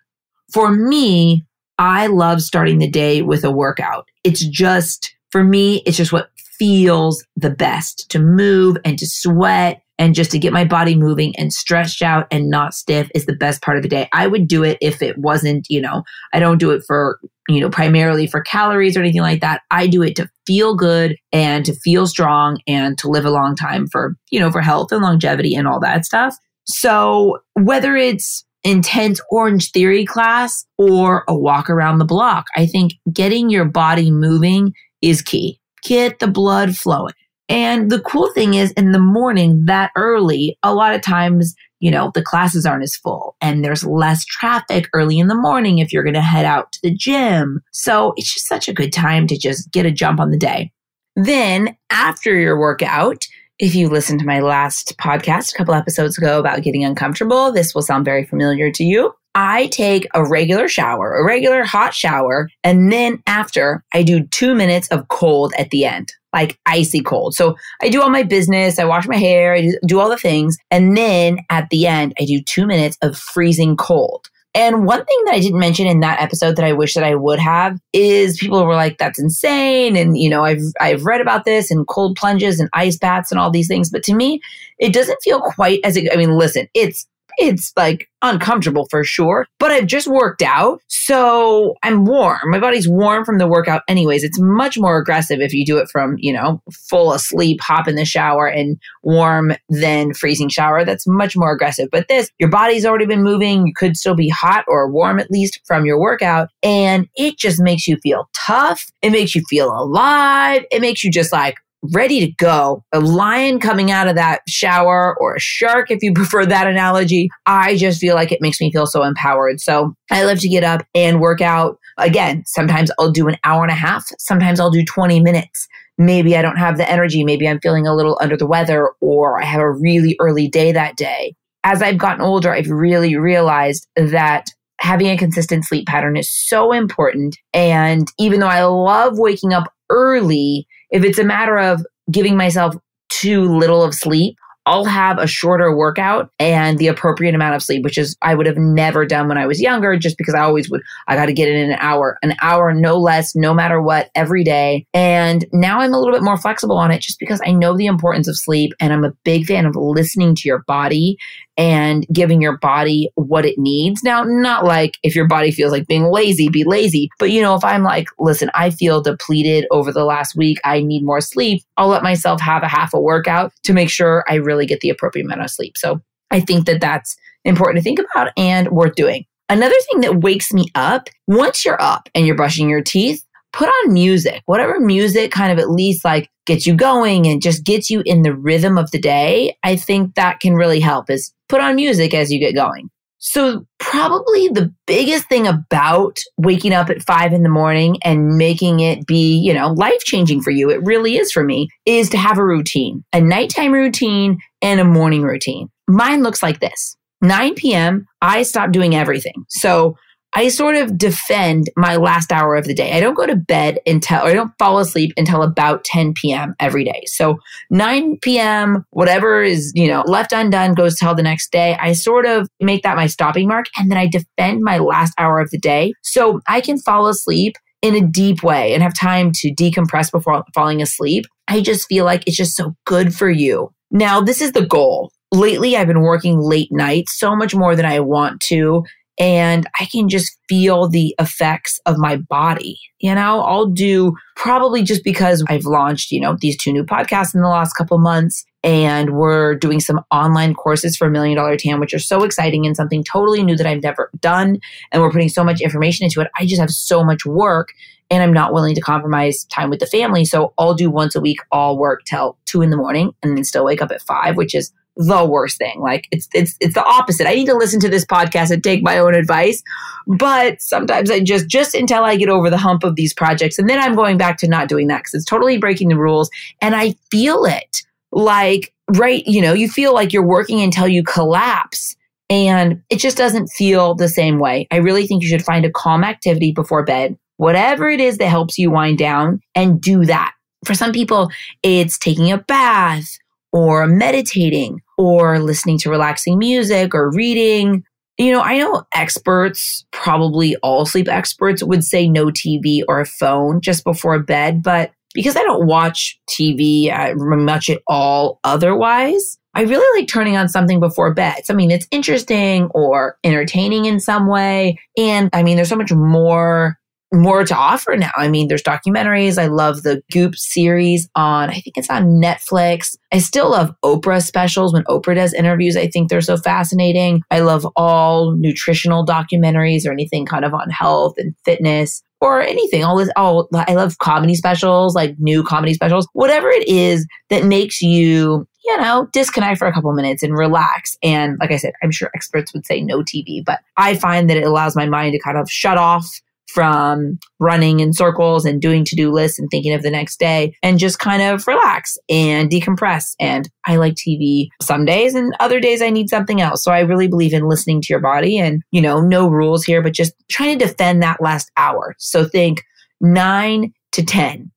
For 0.54 0.70
me, 0.70 1.44
I 1.76 2.06
love 2.06 2.40
starting 2.40 2.78
the 2.78 2.88
day 2.88 3.20
with 3.20 3.44
a 3.44 3.50
workout. 3.50 4.08
It's 4.24 4.48
just, 4.48 5.14
for 5.30 5.44
me, 5.44 5.82
it's 5.86 5.96
just 5.96 6.12
what 6.12 6.30
feels 6.58 7.24
the 7.36 7.50
best 7.50 8.08
to 8.10 8.18
move 8.18 8.76
and 8.84 8.98
to 8.98 9.06
sweat 9.06 9.82
and 9.98 10.14
just 10.14 10.30
to 10.30 10.38
get 10.38 10.52
my 10.52 10.64
body 10.64 10.94
moving 10.94 11.34
and 11.36 11.52
stretched 11.52 12.02
out 12.02 12.26
and 12.30 12.50
not 12.50 12.74
stiff 12.74 13.10
is 13.14 13.26
the 13.26 13.34
best 13.34 13.62
part 13.62 13.76
of 13.76 13.82
the 13.82 13.88
day. 13.88 14.08
I 14.12 14.26
would 14.26 14.46
do 14.46 14.62
it 14.62 14.78
if 14.80 15.02
it 15.02 15.16
wasn't, 15.18 15.66
you 15.70 15.80
know, 15.80 16.02
I 16.32 16.38
don't 16.38 16.58
do 16.58 16.70
it 16.70 16.82
for, 16.86 17.18
you 17.48 17.60
know, 17.60 17.70
primarily 17.70 18.26
for 18.26 18.42
calories 18.42 18.96
or 18.96 19.00
anything 19.00 19.22
like 19.22 19.40
that. 19.40 19.62
I 19.70 19.86
do 19.86 20.02
it 20.02 20.16
to 20.16 20.28
feel 20.46 20.74
good 20.74 21.16
and 21.32 21.64
to 21.64 21.74
feel 21.74 22.06
strong 22.06 22.58
and 22.66 22.98
to 22.98 23.08
live 23.08 23.24
a 23.24 23.30
long 23.30 23.56
time 23.56 23.86
for, 23.86 24.16
you 24.30 24.38
know, 24.38 24.50
for 24.50 24.60
health 24.60 24.92
and 24.92 25.02
longevity 25.02 25.54
and 25.54 25.66
all 25.66 25.80
that 25.80 26.04
stuff. 26.04 26.36
So 26.66 27.38
whether 27.54 27.96
it's 27.96 28.44
intense 28.66 29.20
Orange 29.30 29.70
Theory 29.70 30.04
class 30.04 30.66
or 30.76 31.24
a 31.28 31.38
walk 31.38 31.70
around 31.70 31.98
the 31.98 32.04
block. 32.04 32.46
I 32.56 32.66
think 32.66 32.94
getting 33.12 33.48
your 33.48 33.64
body 33.64 34.10
moving 34.10 34.72
is 35.02 35.22
key. 35.22 35.60
Get 35.82 36.18
the 36.18 36.26
blood 36.26 36.76
flowing. 36.76 37.14
And 37.48 37.90
the 37.90 38.00
cool 38.00 38.32
thing 38.32 38.54
is 38.54 38.72
in 38.72 38.92
the 38.92 38.98
morning 38.98 39.64
that 39.66 39.92
early, 39.96 40.58
a 40.62 40.74
lot 40.74 40.94
of 40.94 41.00
times, 41.00 41.54
you 41.78 41.90
know, 41.90 42.10
the 42.14 42.22
classes 42.22 42.66
aren't 42.66 42.82
as 42.82 42.96
full 42.96 43.36
and 43.40 43.64
there's 43.64 43.84
less 43.84 44.24
traffic 44.24 44.88
early 44.92 45.18
in 45.18 45.28
the 45.28 45.34
morning 45.34 45.78
if 45.78 45.92
you're 45.92 46.02
going 46.02 46.14
to 46.14 46.20
head 46.20 46.44
out 46.44 46.72
to 46.72 46.80
the 46.82 46.94
gym. 46.94 47.60
So 47.72 48.14
it's 48.16 48.34
just 48.34 48.48
such 48.48 48.68
a 48.68 48.72
good 48.72 48.92
time 48.92 49.26
to 49.28 49.38
just 49.38 49.70
get 49.70 49.86
a 49.86 49.92
jump 49.92 50.18
on 50.18 50.30
the 50.30 50.38
day. 50.38 50.72
Then 51.14 51.76
after 51.90 52.34
your 52.34 52.58
workout, 52.58 53.24
if 53.58 53.74
you 53.74 53.88
listened 53.88 54.20
to 54.20 54.26
my 54.26 54.40
last 54.40 54.94
podcast 54.98 55.54
a 55.54 55.56
couple 55.56 55.74
episodes 55.74 56.18
ago 56.18 56.38
about 56.38 56.62
getting 56.62 56.84
uncomfortable, 56.84 57.52
this 57.52 57.74
will 57.74 57.82
sound 57.82 58.04
very 58.04 58.24
familiar 58.24 58.70
to 58.72 58.84
you. 58.84 59.12
I 59.36 59.66
take 59.66 60.08
a 60.14 60.26
regular 60.26 60.66
shower, 60.66 61.14
a 61.14 61.22
regular 61.22 61.62
hot 61.62 61.92
shower, 61.92 62.48
and 62.64 62.90
then 62.90 63.22
after 63.26 63.84
I 63.92 64.02
do 64.02 64.26
two 64.28 64.54
minutes 64.54 64.88
of 64.88 65.08
cold 65.08 65.52
at 65.58 65.68
the 65.68 65.84
end, 65.84 66.10
like 66.32 66.58
icy 66.64 67.02
cold. 67.02 67.34
So 67.34 67.54
I 67.82 67.90
do 67.90 68.00
all 68.00 68.08
my 68.08 68.22
business, 68.22 68.78
I 68.78 68.86
wash 68.86 69.06
my 69.06 69.18
hair, 69.18 69.54
I 69.54 69.72
do 69.86 70.00
all 70.00 70.08
the 70.08 70.16
things. 70.16 70.56
And 70.70 70.96
then 70.96 71.40
at 71.50 71.68
the 71.68 71.86
end, 71.86 72.14
I 72.18 72.24
do 72.24 72.40
two 72.40 72.66
minutes 72.66 72.96
of 73.02 73.16
freezing 73.18 73.76
cold. 73.76 74.26
And 74.54 74.86
one 74.86 75.04
thing 75.04 75.22
that 75.26 75.34
I 75.34 75.40
didn't 75.40 75.60
mention 75.60 75.86
in 75.86 76.00
that 76.00 76.18
episode 76.18 76.56
that 76.56 76.64
I 76.64 76.72
wish 76.72 76.94
that 76.94 77.04
I 77.04 77.14
would 77.14 77.38
have 77.38 77.78
is 77.92 78.38
people 78.38 78.64
were 78.64 78.74
like, 78.74 78.96
that's 78.96 79.18
insane. 79.18 79.96
And, 79.96 80.16
you 80.16 80.30
know, 80.30 80.46
I've, 80.46 80.62
I've 80.80 81.04
read 81.04 81.20
about 81.20 81.44
this 81.44 81.70
and 81.70 81.86
cold 81.86 82.16
plunges 82.16 82.58
and 82.58 82.70
ice 82.72 82.96
baths 82.96 83.30
and 83.30 83.38
all 83.38 83.50
these 83.50 83.68
things. 83.68 83.90
But 83.90 84.02
to 84.04 84.14
me, 84.14 84.40
it 84.78 84.94
doesn't 84.94 85.20
feel 85.22 85.42
quite 85.42 85.80
as, 85.84 85.98
I 85.98 86.16
mean, 86.16 86.38
listen, 86.38 86.68
it's 86.72 87.06
It's 87.38 87.72
like 87.76 88.08
uncomfortable 88.22 88.86
for 88.90 89.04
sure, 89.04 89.46
but 89.58 89.70
I've 89.70 89.86
just 89.86 90.08
worked 90.08 90.42
out. 90.42 90.80
So 90.88 91.74
I'm 91.82 92.04
warm. 92.04 92.40
My 92.50 92.58
body's 92.58 92.88
warm 92.88 93.24
from 93.24 93.38
the 93.38 93.46
workout, 93.46 93.82
anyways. 93.88 94.24
It's 94.24 94.40
much 94.40 94.78
more 94.78 94.98
aggressive 94.98 95.40
if 95.40 95.52
you 95.52 95.64
do 95.64 95.78
it 95.78 95.88
from, 95.90 96.16
you 96.18 96.32
know, 96.32 96.62
full 96.72 97.12
asleep, 97.12 97.60
hop 97.60 97.86
in 97.88 97.94
the 97.94 98.04
shower 98.04 98.46
and 98.46 98.78
warm, 99.02 99.52
then 99.68 100.14
freezing 100.14 100.48
shower. 100.48 100.84
That's 100.84 101.06
much 101.06 101.36
more 101.36 101.52
aggressive. 101.52 101.88
But 101.92 102.08
this, 102.08 102.30
your 102.38 102.48
body's 102.48 102.84
already 102.84 103.06
been 103.06 103.22
moving. 103.22 103.66
You 103.66 103.72
could 103.76 103.96
still 103.96 104.16
be 104.16 104.28
hot 104.28 104.64
or 104.66 104.90
warm 104.90 105.20
at 105.20 105.30
least 105.30 105.60
from 105.64 105.84
your 105.84 106.00
workout. 106.00 106.48
And 106.62 107.08
it 107.14 107.38
just 107.38 107.60
makes 107.60 107.86
you 107.86 107.96
feel 108.02 108.28
tough. 108.34 108.86
It 109.02 109.10
makes 109.10 109.34
you 109.34 109.42
feel 109.48 109.70
alive. 109.70 110.64
It 110.70 110.80
makes 110.80 111.04
you 111.04 111.10
just 111.10 111.32
like, 111.32 111.56
ready 111.92 112.20
to 112.20 112.32
go. 112.38 112.84
A 112.92 113.00
lion 113.00 113.60
coming 113.60 113.90
out 113.90 114.08
of 114.08 114.14
that 114.16 114.40
shower 114.48 115.16
or 115.20 115.34
a 115.34 115.40
shark, 115.40 115.90
if 115.90 116.02
you 116.02 116.12
prefer 116.14 116.46
that 116.46 116.66
analogy. 116.66 117.28
I 117.46 117.76
just 117.76 118.00
feel 118.00 118.14
like 118.14 118.32
it 118.32 118.40
makes 118.40 118.60
me 118.60 118.72
feel 118.72 118.86
so 118.86 119.02
empowered. 119.02 119.60
So 119.60 119.94
I 120.10 120.24
love 120.24 120.40
to 120.40 120.48
get 120.48 120.64
up 120.64 120.86
and 120.94 121.20
work 121.20 121.40
out. 121.40 121.78
Again, 121.98 122.44
sometimes 122.46 122.90
I'll 122.98 123.10
do 123.10 123.28
an 123.28 123.36
hour 123.44 123.62
and 123.62 123.72
a 123.72 123.76
half. 123.76 124.04
Sometimes 124.18 124.60
I'll 124.60 124.70
do 124.70 124.84
20 124.84 125.20
minutes. 125.20 125.66
Maybe 125.98 126.36
I 126.36 126.42
don't 126.42 126.58
have 126.58 126.76
the 126.76 126.90
energy. 126.90 127.24
Maybe 127.24 127.48
I'm 127.48 127.60
feeling 127.60 127.86
a 127.86 127.94
little 127.94 128.18
under 128.20 128.36
the 128.36 128.46
weather 128.46 128.90
or 129.00 129.40
I 129.40 129.46
have 129.46 129.62
a 129.62 129.72
really 129.72 130.16
early 130.20 130.48
day 130.48 130.72
that 130.72 130.96
day. 130.96 131.34
As 131.64 131.82
I've 131.82 131.98
gotten 131.98 132.20
older, 132.20 132.52
I've 132.52 132.68
really 132.68 133.16
realized 133.16 133.88
that 133.96 134.50
having 134.78 135.08
a 135.08 135.16
consistent 135.16 135.64
sleep 135.64 135.86
pattern 135.86 136.16
is 136.16 136.30
so 136.30 136.72
important. 136.72 137.36
And 137.52 138.08
even 138.18 138.40
though 138.40 138.46
I 138.46 138.64
love 138.64 139.18
waking 139.18 139.52
up 139.52 139.72
early, 139.90 140.66
if 140.96 141.04
it's 141.04 141.18
a 141.18 141.24
matter 141.24 141.58
of 141.58 141.84
giving 142.10 142.38
myself 142.38 142.74
too 143.10 143.44
little 143.44 143.82
of 143.82 143.94
sleep, 143.94 144.34
I'll 144.66 144.84
have 144.84 145.18
a 145.18 145.26
shorter 145.26 145.74
workout 145.74 146.30
and 146.38 146.78
the 146.78 146.88
appropriate 146.88 147.34
amount 147.34 147.54
of 147.54 147.62
sleep, 147.62 147.84
which 147.84 147.96
is 147.96 148.16
I 148.20 148.34
would 148.34 148.46
have 148.46 148.56
never 148.56 149.06
done 149.06 149.28
when 149.28 149.38
I 149.38 149.46
was 149.46 149.60
younger, 149.60 149.96
just 149.96 150.18
because 150.18 150.34
I 150.34 150.40
always 150.40 150.68
would, 150.70 150.82
I 151.06 151.14
got 151.14 151.26
to 151.26 151.32
get 151.32 151.48
in 151.48 151.70
an 151.70 151.78
hour, 151.80 152.18
an 152.22 152.34
hour, 152.42 152.74
no 152.74 152.98
less, 152.98 153.34
no 153.34 153.54
matter 153.54 153.80
what, 153.80 154.10
every 154.14 154.44
day. 154.44 154.84
And 154.92 155.46
now 155.52 155.80
I'm 155.80 155.94
a 155.94 155.98
little 155.98 156.14
bit 156.14 156.24
more 156.24 156.36
flexible 156.36 156.76
on 156.76 156.90
it 156.90 157.00
just 157.00 157.20
because 157.20 157.40
I 157.46 157.52
know 157.52 157.76
the 157.76 157.86
importance 157.86 158.28
of 158.28 158.36
sleep 158.36 158.72
and 158.80 158.92
I'm 158.92 159.04
a 159.04 159.12
big 159.24 159.46
fan 159.46 159.66
of 159.66 159.76
listening 159.76 160.34
to 160.34 160.48
your 160.48 160.64
body 160.66 161.16
and 161.56 162.06
giving 162.12 162.42
your 162.42 162.58
body 162.58 163.10
what 163.14 163.46
it 163.46 163.58
needs. 163.58 164.02
Now, 164.02 164.22
not 164.24 164.64
like 164.64 164.98
if 165.02 165.16
your 165.16 165.26
body 165.26 165.50
feels 165.50 165.72
like 165.72 165.86
being 165.86 166.04
lazy, 166.04 166.48
be 166.48 166.64
lazy. 166.64 167.08
But, 167.18 167.30
you 167.30 167.40
know, 167.40 167.54
if 167.54 167.64
I'm 167.64 167.82
like, 167.82 168.08
listen, 168.18 168.50
I 168.54 168.70
feel 168.70 169.00
depleted 169.00 169.66
over 169.70 169.92
the 169.92 170.04
last 170.04 170.36
week, 170.36 170.58
I 170.64 170.82
need 170.82 171.04
more 171.04 171.20
sleep, 171.20 171.62
I'll 171.76 171.88
let 171.88 172.02
myself 172.02 172.40
have 172.40 172.62
a 172.62 172.68
half 172.68 172.92
a 172.92 173.00
workout 173.00 173.52
to 173.64 173.72
make 173.72 173.90
sure 173.90 174.24
I 174.28 174.34
really 174.34 174.55
get 174.64 174.80
the 174.80 174.88
appropriate 174.88 175.26
amount 175.26 175.42
of 175.42 175.50
sleep. 175.50 175.76
So 175.76 176.00
I 176.30 176.40
think 176.40 176.64
that 176.66 176.80
that's 176.80 177.16
important 177.44 177.78
to 177.78 177.82
think 177.82 177.98
about 177.98 178.32
and 178.36 178.68
worth 178.70 178.94
doing. 178.94 179.26
Another 179.48 179.76
thing 179.90 180.00
that 180.00 180.20
wakes 180.22 180.52
me 180.52 180.66
up 180.74 181.08
once 181.26 181.64
you're 181.64 181.80
up 181.80 182.08
and 182.14 182.26
you're 182.26 182.36
brushing 182.36 182.70
your 182.70 182.82
teeth, 182.82 183.22
put 183.52 183.68
on 183.68 183.92
music, 183.92 184.42
whatever 184.46 184.80
music 184.80 185.30
kind 185.30 185.52
of 185.52 185.58
at 185.58 185.70
least 185.70 186.04
like 186.04 186.30
gets 186.46 186.66
you 186.66 186.74
going 186.74 187.26
and 187.26 187.42
just 187.42 187.64
gets 187.64 187.90
you 187.90 188.02
in 188.04 188.22
the 188.22 188.34
rhythm 188.34 188.78
of 188.78 188.90
the 188.90 189.00
day. 189.00 189.56
I 189.62 189.76
think 189.76 190.14
that 190.14 190.40
can 190.40 190.54
really 190.54 190.80
help 190.80 191.10
is 191.10 191.32
put 191.48 191.60
on 191.60 191.76
music 191.76 192.14
as 192.14 192.32
you 192.32 192.38
get 192.38 192.54
going. 192.54 192.90
So, 193.18 193.66
probably 193.78 194.48
the 194.48 194.72
biggest 194.86 195.28
thing 195.28 195.46
about 195.46 196.18
waking 196.36 196.74
up 196.74 196.90
at 196.90 197.02
five 197.02 197.32
in 197.32 197.42
the 197.42 197.48
morning 197.48 197.96
and 198.04 198.36
making 198.36 198.80
it 198.80 199.06
be, 199.06 199.38
you 199.38 199.54
know, 199.54 199.72
life 199.72 200.04
changing 200.04 200.42
for 200.42 200.50
you, 200.50 200.70
it 200.70 200.82
really 200.84 201.16
is 201.16 201.32
for 201.32 201.42
me, 201.42 201.68
is 201.86 202.10
to 202.10 202.18
have 202.18 202.38
a 202.38 202.44
routine, 202.44 203.04
a 203.12 203.20
nighttime 203.20 203.72
routine 203.72 204.38
and 204.60 204.80
a 204.80 204.84
morning 204.84 205.22
routine. 205.22 205.68
Mine 205.88 206.22
looks 206.22 206.42
like 206.42 206.60
this 206.60 206.96
9 207.22 207.54
p.m., 207.54 208.06
I 208.20 208.42
stop 208.42 208.70
doing 208.70 208.94
everything. 208.94 209.44
So, 209.48 209.96
I 210.36 210.48
sort 210.48 210.76
of 210.76 210.98
defend 210.98 211.70
my 211.76 211.96
last 211.96 212.30
hour 212.30 212.56
of 212.56 212.66
the 212.66 212.74
day. 212.74 212.92
I 212.92 213.00
don't 213.00 213.14
go 213.14 213.24
to 213.24 213.34
bed 213.34 213.78
until, 213.86 214.18
or 214.18 214.26
I 214.26 214.34
don't 214.34 214.52
fall 214.58 214.78
asleep 214.78 215.14
until 215.16 215.42
about 215.42 215.82
10 215.84 216.12
p.m. 216.12 216.54
every 216.60 216.84
day. 216.84 217.04
So 217.06 217.38
9 217.70 218.18
p.m., 218.20 218.84
whatever 218.90 219.42
is, 219.42 219.72
you 219.74 219.88
know, 219.88 220.02
left 220.06 220.34
undone 220.34 220.74
goes 220.74 220.98
till 220.98 221.14
the 221.14 221.22
next 221.22 221.52
day. 221.52 221.74
I 221.80 221.94
sort 221.94 222.26
of 222.26 222.50
make 222.60 222.82
that 222.82 222.96
my 222.96 223.06
stopping 223.06 223.48
mark 223.48 223.64
and 223.78 223.90
then 223.90 223.96
I 223.96 224.08
defend 224.08 224.60
my 224.60 224.76
last 224.76 225.14
hour 225.16 225.40
of 225.40 225.50
the 225.50 225.58
day. 225.58 225.94
So 226.02 226.42
I 226.46 226.60
can 226.60 226.78
fall 226.80 227.06
asleep 227.06 227.56
in 227.80 227.94
a 227.94 228.06
deep 228.06 228.42
way 228.42 228.74
and 228.74 228.82
have 228.82 228.92
time 228.92 229.32
to 229.36 229.54
decompress 229.54 230.12
before 230.12 230.44
falling 230.54 230.82
asleep. 230.82 231.24
I 231.48 231.62
just 231.62 231.88
feel 231.88 232.04
like 232.04 232.24
it's 232.26 232.36
just 232.36 232.56
so 232.56 232.76
good 232.84 233.14
for 233.14 233.30
you. 233.30 233.70
Now, 233.90 234.20
this 234.20 234.42
is 234.42 234.52
the 234.52 234.66
goal 234.66 235.12
lately 235.32 235.76
I've 235.76 235.86
been 235.86 236.02
working 236.02 236.38
late 236.38 236.70
nights 236.70 237.18
so 237.18 237.34
much 237.34 237.54
more 237.54 237.74
than 237.74 237.84
I 237.84 238.00
want 238.00 238.40
to 238.42 238.84
and 239.18 239.66
I 239.80 239.86
can 239.86 240.08
just 240.08 240.36
feel 240.48 240.88
the 240.88 241.14
effects 241.18 241.80
of 241.86 241.96
my 241.96 242.16
body. 242.16 242.78
You 242.98 243.14
know, 243.14 243.40
I'll 243.40 243.66
do 243.66 244.14
probably 244.34 244.82
just 244.82 245.04
because 245.04 245.44
I've 245.48 245.64
launched, 245.64 246.10
you 246.10 246.20
know, 246.20 246.36
these 246.38 246.56
two 246.56 246.72
new 246.72 246.84
podcasts 246.84 247.34
in 247.34 247.40
the 247.40 247.48
last 247.48 247.74
couple 247.74 247.98
months 247.98 248.44
and 248.62 249.16
we're 249.16 249.54
doing 249.54 249.80
some 249.80 250.00
online 250.10 250.52
courses 250.52 250.96
for 250.96 251.08
Million 251.08 251.36
Dollar 251.36 251.56
Tan, 251.56 251.80
which 251.80 251.94
are 251.94 251.98
so 251.98 252.24
exciting 252.24 252.66
and 252.66 252.76
something 252.76 253.04
totally 253.04 253.42
new 253.42 253.56
that 253.56 253.66
I've 253.66 253.82
never 253.82 254.10
done. 254.20 254.58
And 254.92 255.02
we're 255.02 255.12
putting 255.12 255.28
so 255.28 255.44
much 255.44 255.60
information 255.60 256.04
into 256.04 256.20
it. 256.20 256.28
I 256.38 256.46
just 256.46 256.60
have 256.60 256.70
so 256.70 257.04
much 257.04 257.24
work 257.24 257.72
and 258.10 258.22
I'm 258.22 258.32
not 258.32 258.52
willing 258.52 258.74
to 258.74 258.80
compromise 258.80 259.44
time 259.44 259.70
with 259.70 259.80
the 259.80 259.86
family. 259.86 260.24
So 260.24 260.52
I'll 260.58 260.74
do 260.74 260.90
once 260.90 261.14
a 261.14 261.20
week, 261.20 261.40
all 261.50 261.78
work 261.78 262.04
till 262.04 262.36
two 262.44 262.62
in 262.62 262.70
the 262.70 262.76
morning 262.76 263.12
and 263.22 263.36
then 263.36 263.44
still 263.44 263.64
wake 263.64 263.82
up 263.82 263.90
at 263.90 264.02
five, 264.02 264.36
which 264.36 264.54
is 264.54 264.72
the 264.96 265.24
worst 265.24 265.58
thing. 265.58 265.80
Like 265.80 266.08
it's 266.10 266.28
it's 266.32 266.56
it's 266.60 266.74
the 266.74 266.84
opposite. 266.84 267.28
I 267.28 267.34
need 267.34 267.46
to 267.46 267.56
listen 267.56 267.80
to 267.80 267.88
this 267.88 268.04
podcast 268.04 268.50
and 268.50 268.64
take 268.64 268.82
my 268.82 268.98
own 268.98 269.14
advice, 269.14 269.62
but 270.06 270.60
sometimes 270.62 271.10
I 271.10 271.20
just 271.20 271.48
just 271.48 271.74
until 271.74 272.02
I 272.04 272.16
get 272.16 272.28
over 272.28 272.48
the 272.48 272.56
hump 272.56 272.82
of 272.82 272.96
these 272.96 273.12
projects 273.12 273.58
and 273.58 273.68
then 273.68 273.78
I'm 273.78 273.94
going 273.94 274.16
back 274.16 274.38
to 274.38 274.48
not 274.48 274.68
doing 274.68 274.86
that 274.88 275.04
cuz 275.04 275.14
it's 275.14 275.24
totally 275.24 275.58
breaking 275.58 275.88
the 275.88 275.98
rules 275.98 276.30
and 276.60 276.74
I 276.74 276.94
feel 277.10 277.44
it. 277.44 277.82
Like 278.10 278.72
right, 278.94 279.22
you 279.26 279.42
know, 279.42 279.52
you 279.52 279.68
feel 279.68 279.92
like 279.92 280.12
you're 280.12 280.26
working 280.26 280.62
until 280.62 280.88
you 280.88 281.02
collapse 281.02 281.96
and 282.30 282.82
it 282.88 282.98
just 282.98 283.16
doesn't 283.16 283.48
feel 283.48 283.94
the 283.94 284.08
same 284.08 284.38
way. 284.38 284.66
I 284.70 284.76
really 284.76 285.06
think 285.06 285.22
you 285.22 285.28
should 285.28 285.44
find 285.44 285.64
a 285.64 285.70
calm 285.70 286.04
activity 286.04 286.52
before 286.52 286.84
bed. 286.84 287.16
Whatever 287.36 287.88
it 287.90 288.00
is 288.00 288.16
that 288.18 288.28
helps 288.28 288.56
you 288.58 288.70
wind 288.70 288.98
down 288.98 289.40
and 289.54 289.80
do 289.80 290.06
that. 290.06 290.32
For 290.64 290.74
some 290.74 290.92
people, 290.92 291.30
it's 291.62 291.98
taking 291.98 292.32
a 292.32 292.38
bath 292.38 293.18
or 293.52 293.86
meditating 293.86 294.80
or 294.96 295.38
listening 295.38 295.78
to 295.78 295.90
relaxing 295.90 296.38
music 296.38 296.94
or 296.94 297.10
reading. 297.12 297.84
You 298.18 298.32
know, 298.32 298.40
I 298.40 298.58
know 298.58 298.84
experts, 298.94 299.84
probably 299.92 300.56
all 300.56 300.86
sleep 300.86 301.08
experts, 301.08 301.62
would 301.62 301.84
say 301.84 302.08
no 302.08 302.26
TV 302.26 302.82
or 302.88 303.00
a 303.00 303.06
phone 303.06 303.60
just 303.60 303.84
before 303.84 304.18
bed. 304.18 304.62
But 304.62 304.92
because 305.12 305.36
I 305.36 305.42
don't 305.42 305.66
watch 305.66 306.18
TV 306.30 306.92
uh, 306.92 307.14
much 307.14 307.68
at 307.68 307.82
all 307.86 308.40
otherwise, 308.44 309.38
I 309.54 309.62
really 309.62 310.00
like 310.00 310.08
turning 310.08 310.36
on 310.36 310.48
something 310.48 310.80
before 310.80 311.14
bed, 311.14 311.46
something 311.46 311.68
that's 311.68 311.88
interesting 311.90 312.68
or 312.74 313.16
entertaining 313.24 313.86
in 313.86 314.00
some 314.00 314.28
way. 314.28 314.78
And 314.98 315.30
I 315.32 315.42
mean, 315.42 315.56
there's 315.56 315.70
so 315.70 315.76
much 315.76 315.92
more 315.92 316.78
more 317.12 317.44
to 317.44 317.54
offer 317.54 317.96
now. 317.96 318.10
I 318.16 318.28
mean, 318.28 318.48
there's 318.48 318.62
documentaries. 318.62 319.38
I 319.38 319.46
love 319.46 319.82
the 319.82 320.02
Goop 320.12 320.36
series 320.36 321.08
on, 321.14 321.50
I 321.50 321.60
think 321.60 321.76
it's 321.76 321.90
on 321.90 322.20
Netflix. 322.20 322.96
I 323.12 323.18
still 323.18 323.50
love 323.50 323.74
Oprah 323.84 324.24
specials 324.24 324.72
when 324.72 324.84
Oprah 324.84 325.14
does 325.14 325.32
interviews. 325.32 325.76
I 325.76 325.88
think 325.88 326.08
they're 326.08 326.20
so 326.20 326.36
fascinating. 326.36 327.22
I 327.30 327.40
love 327.40 327.66
all 327.76 328.32
nutritional 328.32 329.06
documentaries 329.06 329.86
or 329.86 329.92
anything 329.92 330.26
kind 330.26 330.44
of 330.44 330.52
on 330.52 330.68
health 330.70 331.14
and 331.16 331.34
fitness 331.44 332.02
or 332.20 332.40
anything. 332.40 332.82
All 332.82 332.96
this, 332.96 333.10
oh, 333.16 333.48
I 333.54 333.74
love 333.74 333.98
comedy 333.98 334.34
specials, 334.34 334.94
like 334.94 335.14
new 335.18 335.42
comedy 335.42 335.74
specials, 335.74 336.08
whatever 336.12 336.48
it 336.48 336.66
is 336.66 337.06
that 337.30 337.44
makes 337.44 337.80
you, 337.82 338.46
you 338.64 338.76
know, 338.78 339.08
disconnect 339.12 339.58
for 339.58 339.68
a 339.68 339.72
couple 339.72 339.92
minutes 339.92 340.22
and 340.22 340.36
relax. 340.36 340.96
And 341.02 341.38
like 341.38 341.52
I 341.52 341.56
said, 341.56 341.74
I'm 341.82 341.90
sure 341.92 342.10
experts 342.14 342.52
would 342.52 342.66
say 342.66 342.80
no 342.80 343.00
TV, 343.02 343.44
but 343.44 343.60
I 343.76 343.94
find 343.94 344.28
that 344.28 344.36
it 344.36 344.46
allows 344.46 344.74
my 344.74 344.86
mind 344.86 345.12
to 345.12 345.20
kind 345.20 345.38
of 345.38 345.50
shut 345.50 345.78
off 345.78 346.20
from 346.48 347.18
running 347.38 347.80
in 347.80 347.92
circles 347.92 348.44
and 348.44 348.60
doing 348.60 348.84
to 348.84 348.96
do 348.96 349.12
lists 349.12 349.38
and 349.38 349.48
thinking 349.50 349.72
of 349.72 349.82
the 349.82 349.90
next 349.90 350.18
day 350.18 350.54
and 350.62 350.78
just 350.78 350.98
kind 350.98 351.22
of 351.22 351.46
relax 351.46 351.98
and 352.08 352.50
decompress. 352.50 353.14
And 353.20 353.48
I 353.66 353.76
like 353.76 353.94
TV 353.94 354.48
some 354.62 354.84
days 354.84 355.14
and 355.14 355.34
other 355.40 355.60
days 355.60 355.82
I 355.82 355.90
need 355.90 356.08
something 356.08 356.40
else. 356.40 356.62
So 356.64 356.72
I 356.72 356.80
really 356.80 357.08
believe 357.08 357.32
in 357.32 357.48
listening 357.48 357.80
to 357.82 357.88
your 357.90 358.00
body 358.00 358.38
and, 358.38 358.62
you 358.70 358.80
know, 358.80 359.00
no 359.00 359.28
rules 359.28 359.64
here, 359.64 359.82
but 359.82 359.92
just 359.92 360.14
trying 360.28 360.58
to 360.58 360.66
defend 360.66 361.02
that 361.02 361.20
last 361.20 361.50
hour. 361.56 361.94
So 361.98 362.24
think 362.24 362.64
nine 363.00 363.72
to 363.92 364.04
10. 364.04 364.50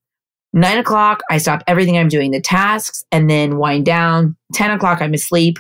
Nine 0.52 0.78
o'clock, 0.80 1.22
I 1.30 1.38
stop 1.38 1.64
everything 1.68 1.98
I'm 1.98 2.08
doing, 2.08 2.32
the 2.32 2.42
tasks, 2.42 3.04
and 3.12 3.30
then 3.30 3.58
wind 3.58 3.86
down. 3.86 4.36
10 4.54 4.72
o'clock, 4.72 5.02
I'm 5.02 5.14
asleep. 5.14 5.58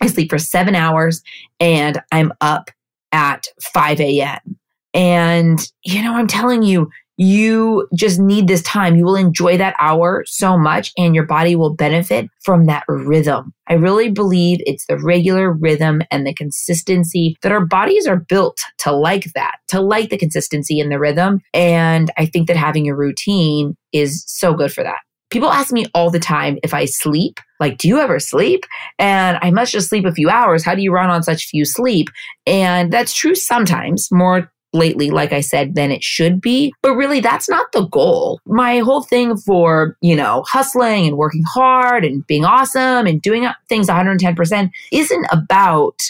I 0.00 0.08
sleep 0.08 0.30
for 0.30 0.38
seven 0.38 0.74
hours 0.74 1.22
and 1.60 2.02
I'm 2.10 2.32
up 2.40 2.70
at 3.12 3.46
5 3.72 4.00
a.m. 4.00 4.58
And, 4.94 5.58
you 5.84 6.02
know, 6.02 6.14
I'm 6.14 6.26
telling 6.26 6.62
you, 6.62 6.90
you 7.18 7.86
just 7.94 8.18
need 8.18 8.48
this 8.48 8.62
time. 8.62 8.96
You 8.96 9.04
will 9.04 9.16
enjoy 9.16 9.58
that 9.58 9.76
hour 9.78 10.24
so 10.26 10.56
much 10.58 10.92
and 10.96 11.14
your 11.14 11.26
body 11.26 11.54
will 11.54 11.74
benefit 11.74 12.28
from 12.42 12.66
that 12.66 12.84
rhythm. 12.88 13.52
I 13.68 13.74
really 13.74 14.10
believe 14.10 14.58
it's 14.62 14.86
the 14.86 14.98
regular 14.98 15.52
rhythm 15.52 16.02
and 16.10 16.26
the 16.26 16.34
consistency 16.34 17.36
that 17.42 17.52
our 17.52 17.64
bodies 17.64 18.06
are 18.06 18.16
built 18.16 18.58
to 18.78 18.92
like 18.92 19.26
that, 19.34 19.56
to 19.68 19.80
like 19.80 20.08
the 20.08 20.18
consistency 20.18 20.80
and 20.80 20.90
the 20.90 20.98
rhythm. 20.98 21.40
And 21.52 22.10
I 22.16 22.26
think 22.26 22.48
that 22.48 22.56
having 22.56 22.88
a 22.88 22.96
routine 22.96 23.76
is 23.92 24.24
so 24.26 24.54
good 24.54 24.72
for 24.72 24.82
that. 24.82 24.98
People 25.30 25.50
ask 25.50 25.72
me 25.72 25.86
all 25.94 26.10
the 26.10 26.18
time 26.18 26.58
if 26.62 26.74
I 26.74 26.86
sleep, 26.86 27.40
like, 27.60 27.78
do 27.78 27.88
you 27.88 27.98
ever 27.98 28.18
sleep? 28.18 28.64
And 28.98 29.38
I 29.40 29.50
must 29.50 29.72
just 29.72 29.88
sleep 29.88 30.04
a 30.04 30.12
few 30.12 30.28
hours. 30.28 30.64
How 30.64 30.74
do 30.74 30.82
you 30.82 30.92
run 30.92 31.08
on 31.08 31.22
such 31.22 31.46
few 31.46 31.64
sleep? 31.64 32.08
And 32.46 32.92
that's 32.92 33.14
true 33.14 33.34
sometimes, 33.34 34.08
more 34.10 34.50
lately, 34.72 35.10
like 35.10 35.32
I 35.32 35.40
said, 35.40 35.74
than 35.74 35.90
it 35.90 36.02
should 36.02 36.40
be. 36.40 36.72
But 36.82 36.94
really, 36.94 37.20
that's 37.20 37.48
not 37.48 37.72
the 37.72 37.86
goal. 37.86 38.40
My 38.46 38.78
whole 38.78 39.02
thing 39.02 39.36
for, 39.36 39.96
you 40.00 40.16
know, 40.16 40.44
hustling 40.48 41.06
and 41.06 41.16
working 41.16 41.44
hard 41.46 42.04
and 42.04 42.26
being 42.26 42.44
awesome 42.44 43.06
and 43.06 43.20
doing 43.20 43.46
things 43.68 43.88
110% 43.88 44.70
isn't 44.92 45.26
about 45.30 46.00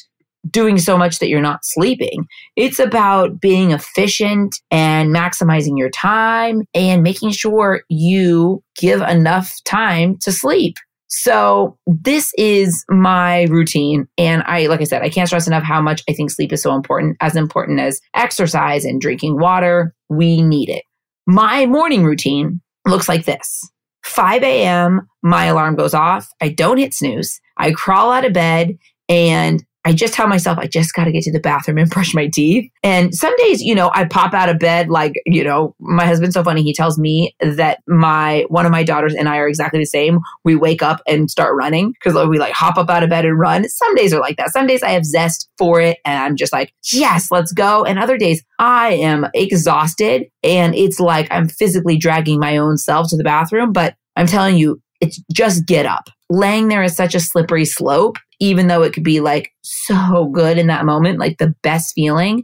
doing 0.51 0.79
so 0.79 0.99
much 0.99 1.19
that 1.19 1.29
you're 1.29 1.41
not 1.41 1.65
sleeping. 1.65 2.27
It's 2.57 2.79
about 2.79 3.41
being 3.41 3.71
efficient 3.71 4.57
and 4.71 5.15
maximizing 5.15 5.79
your 5.79 5.91
time 5.91 6.63
and 6.75 7.03
making 7.03 7.31
sure 7.31 7.83
you 7.89 8.63
give 8.77 9.01
enough 9.03 9.55
time 9.65 10.19
to 10.19 10.33
sleep. 10.33 10.77
So 11.15 11.77
this 11.87 12.33
is 12.39 12.87
my 12.89 13.43
routine. 13.43 14.09
And 14.17 14.43
I, 14.47 14.67
like 14.67 14.81
I 14.81 14.85
said, 14.85 15.03
I 15.03 15.11
can't 15.11 15.29
stress 15.29 15.47
enough 15.47 15.63
how 15.63 15.83
much 15.83 16.03
I 16.09 16.15
think 16.15 16.31
sleep 16.31 16.55
is 16.55 16.63
so 16.63 16.75
important, 16.75 17.19
as 17.21 17.37
important 17.37 17.81
as 17.81 18.01
exercise 18.15 18.87
and 18.87 18.99
drinking 18.99 19.39
water. 19.39 19.95
We 20.09 20.41
need 20.41 20.71
it. 20.71 20.85
My 21.27 21.67
morning 21.67 22.03
routine 22.03 22.63
looks 22.87 23.11
like 23.11 23.27
this. 23.27 23.61
5 24.05 24.43
a.m., 24.43 25.07
my 25.23 25.45
alarm 25.45 25.77
goes 25.77 25.93
off. 25.93 26.29
I 26.41 26.49
don't 26.49 26.79
hit 26.79 26.95
snooze. 26.95 27.41
I 27.59 27.73
crawl 27.73 28.11
out 28.11 28.25
of 28.25 28.33
bed 28.33 28.79
and 29.07 29.63
I 29.85 29.93
just 29.93 30.15
tell 30.15 30.29
myself 30.29 30.59
I 30.59 30.67
just 30.67 30.95
got 30.95 31.05
to 31.05 31.13
get 31.13 31.25
to 31.25 31.33
the 31.33 31.41
bathroom 31.41 31.79
and 31.79 31.91
brush 31.91 32.15
my 32.15 32.29
teeth. 32.29 32.71
And 32.83 33.15
some 33.15 33.35
days, 33.37 33.63
you 33.63 33.75
know, 33.75 33.91
I 33.95 34.05
pop 34.05 34.33
out 34.35 34.49
of 34.49 34.59
bed 34.59 34.89
like, 34.89 35.15
you 35.27 35.43
know, 35.43 35.75
my 35.81 36.07
husband's 36.07 36.35
so 36.35 36.45
funny. 36.45 36.63
He 36.63 36.73
tells 36.73 36.99
me 36.99 37.35
that 37.41 37.81
my 37.87 38.45
one 38.49 38.67
of 38.67 38.73
my 38.73 38.83
daughters 38.83 39.15
and 39.15 39.29
I 39.29 39.39
are 39.39 39.49
exactly 39.49 39.81
the 39.81 39.87
same. 39.87 40.21
We 40.45 40.55
wake 40.57 40.83
up 40.83 41.01
and 41.07 41.31
start 41.31 41.55
running 41.57 41.93
because 41.93 42.15
we 42.29 42.39
like 42.39 42.53
hop 42.53 42.77
up 42.77 42.91
out 42.91 43.03
of 43.03 43.11
bed 43.11 43.25
and 43.25 43.39
run. 43.39 43.69
Some 43.69 43.95
days 43.95 44.13
are 44.13 44.21
like 44.21 44.37
that. 44.37 44.53
Some 44.53 44.67
days 44.67 44.83
I 44.83 44.91
have 44.91 45.05
zest 45.05 45.49
for 45.59 45.81
it 45.81 45.99
and 46.05 46.19
I'm 46.19 46.37
just 46.37 46.53
like, 46.53 46.73
yes, 46.93 47.31
let's 47.31 47.53
go. 47.53 47.85
And 47.85 47.99
other 47.99 48.19
days 48.19 48.43
I 48.59 48.93
am 48.95 49.27
exhausted 49.35 50.27
and 50.43 50.75
it's 50.75 51.01
like 51.01 51.29
I'm 51.31 51.49
physically 51.49 51.97
dragging 51.97 52.39
my 52.39 52.57
own 52.57 52.77
self 52.77 53.09
to 53.11 53.17
the 53.17 53.25
bathroom. 53.25 53.73
But 53.73 53.95
I'm 54.17 54.27
telling 54.27 54.57
you, 54.57 54.81
it's 55.01 55.21
just 55.33 55.67
get 55.67 55.87
up. 55.87 56.09
Laying 56.31 56.69
there 56.69 56.83
is 56.83 56.95
such 56.95 57.15
a 57.15 57.21
slippery 57.21 57.65
slope 57.65 58.17
even 58.43 58.67
though 58.67 58.83
it 58.83 58.93
could 58.93 59.05
be 59.05 59.21
like 59.21 59.53
so 59.63 60.27
good 60.33 60.59
in 60.59 60.67
that 60.67 60.85
moment, 60.85 61.21
like 61.21 61.39
the 61.39 61.55
best 61.63 61.95
feeling. 61.95 62.43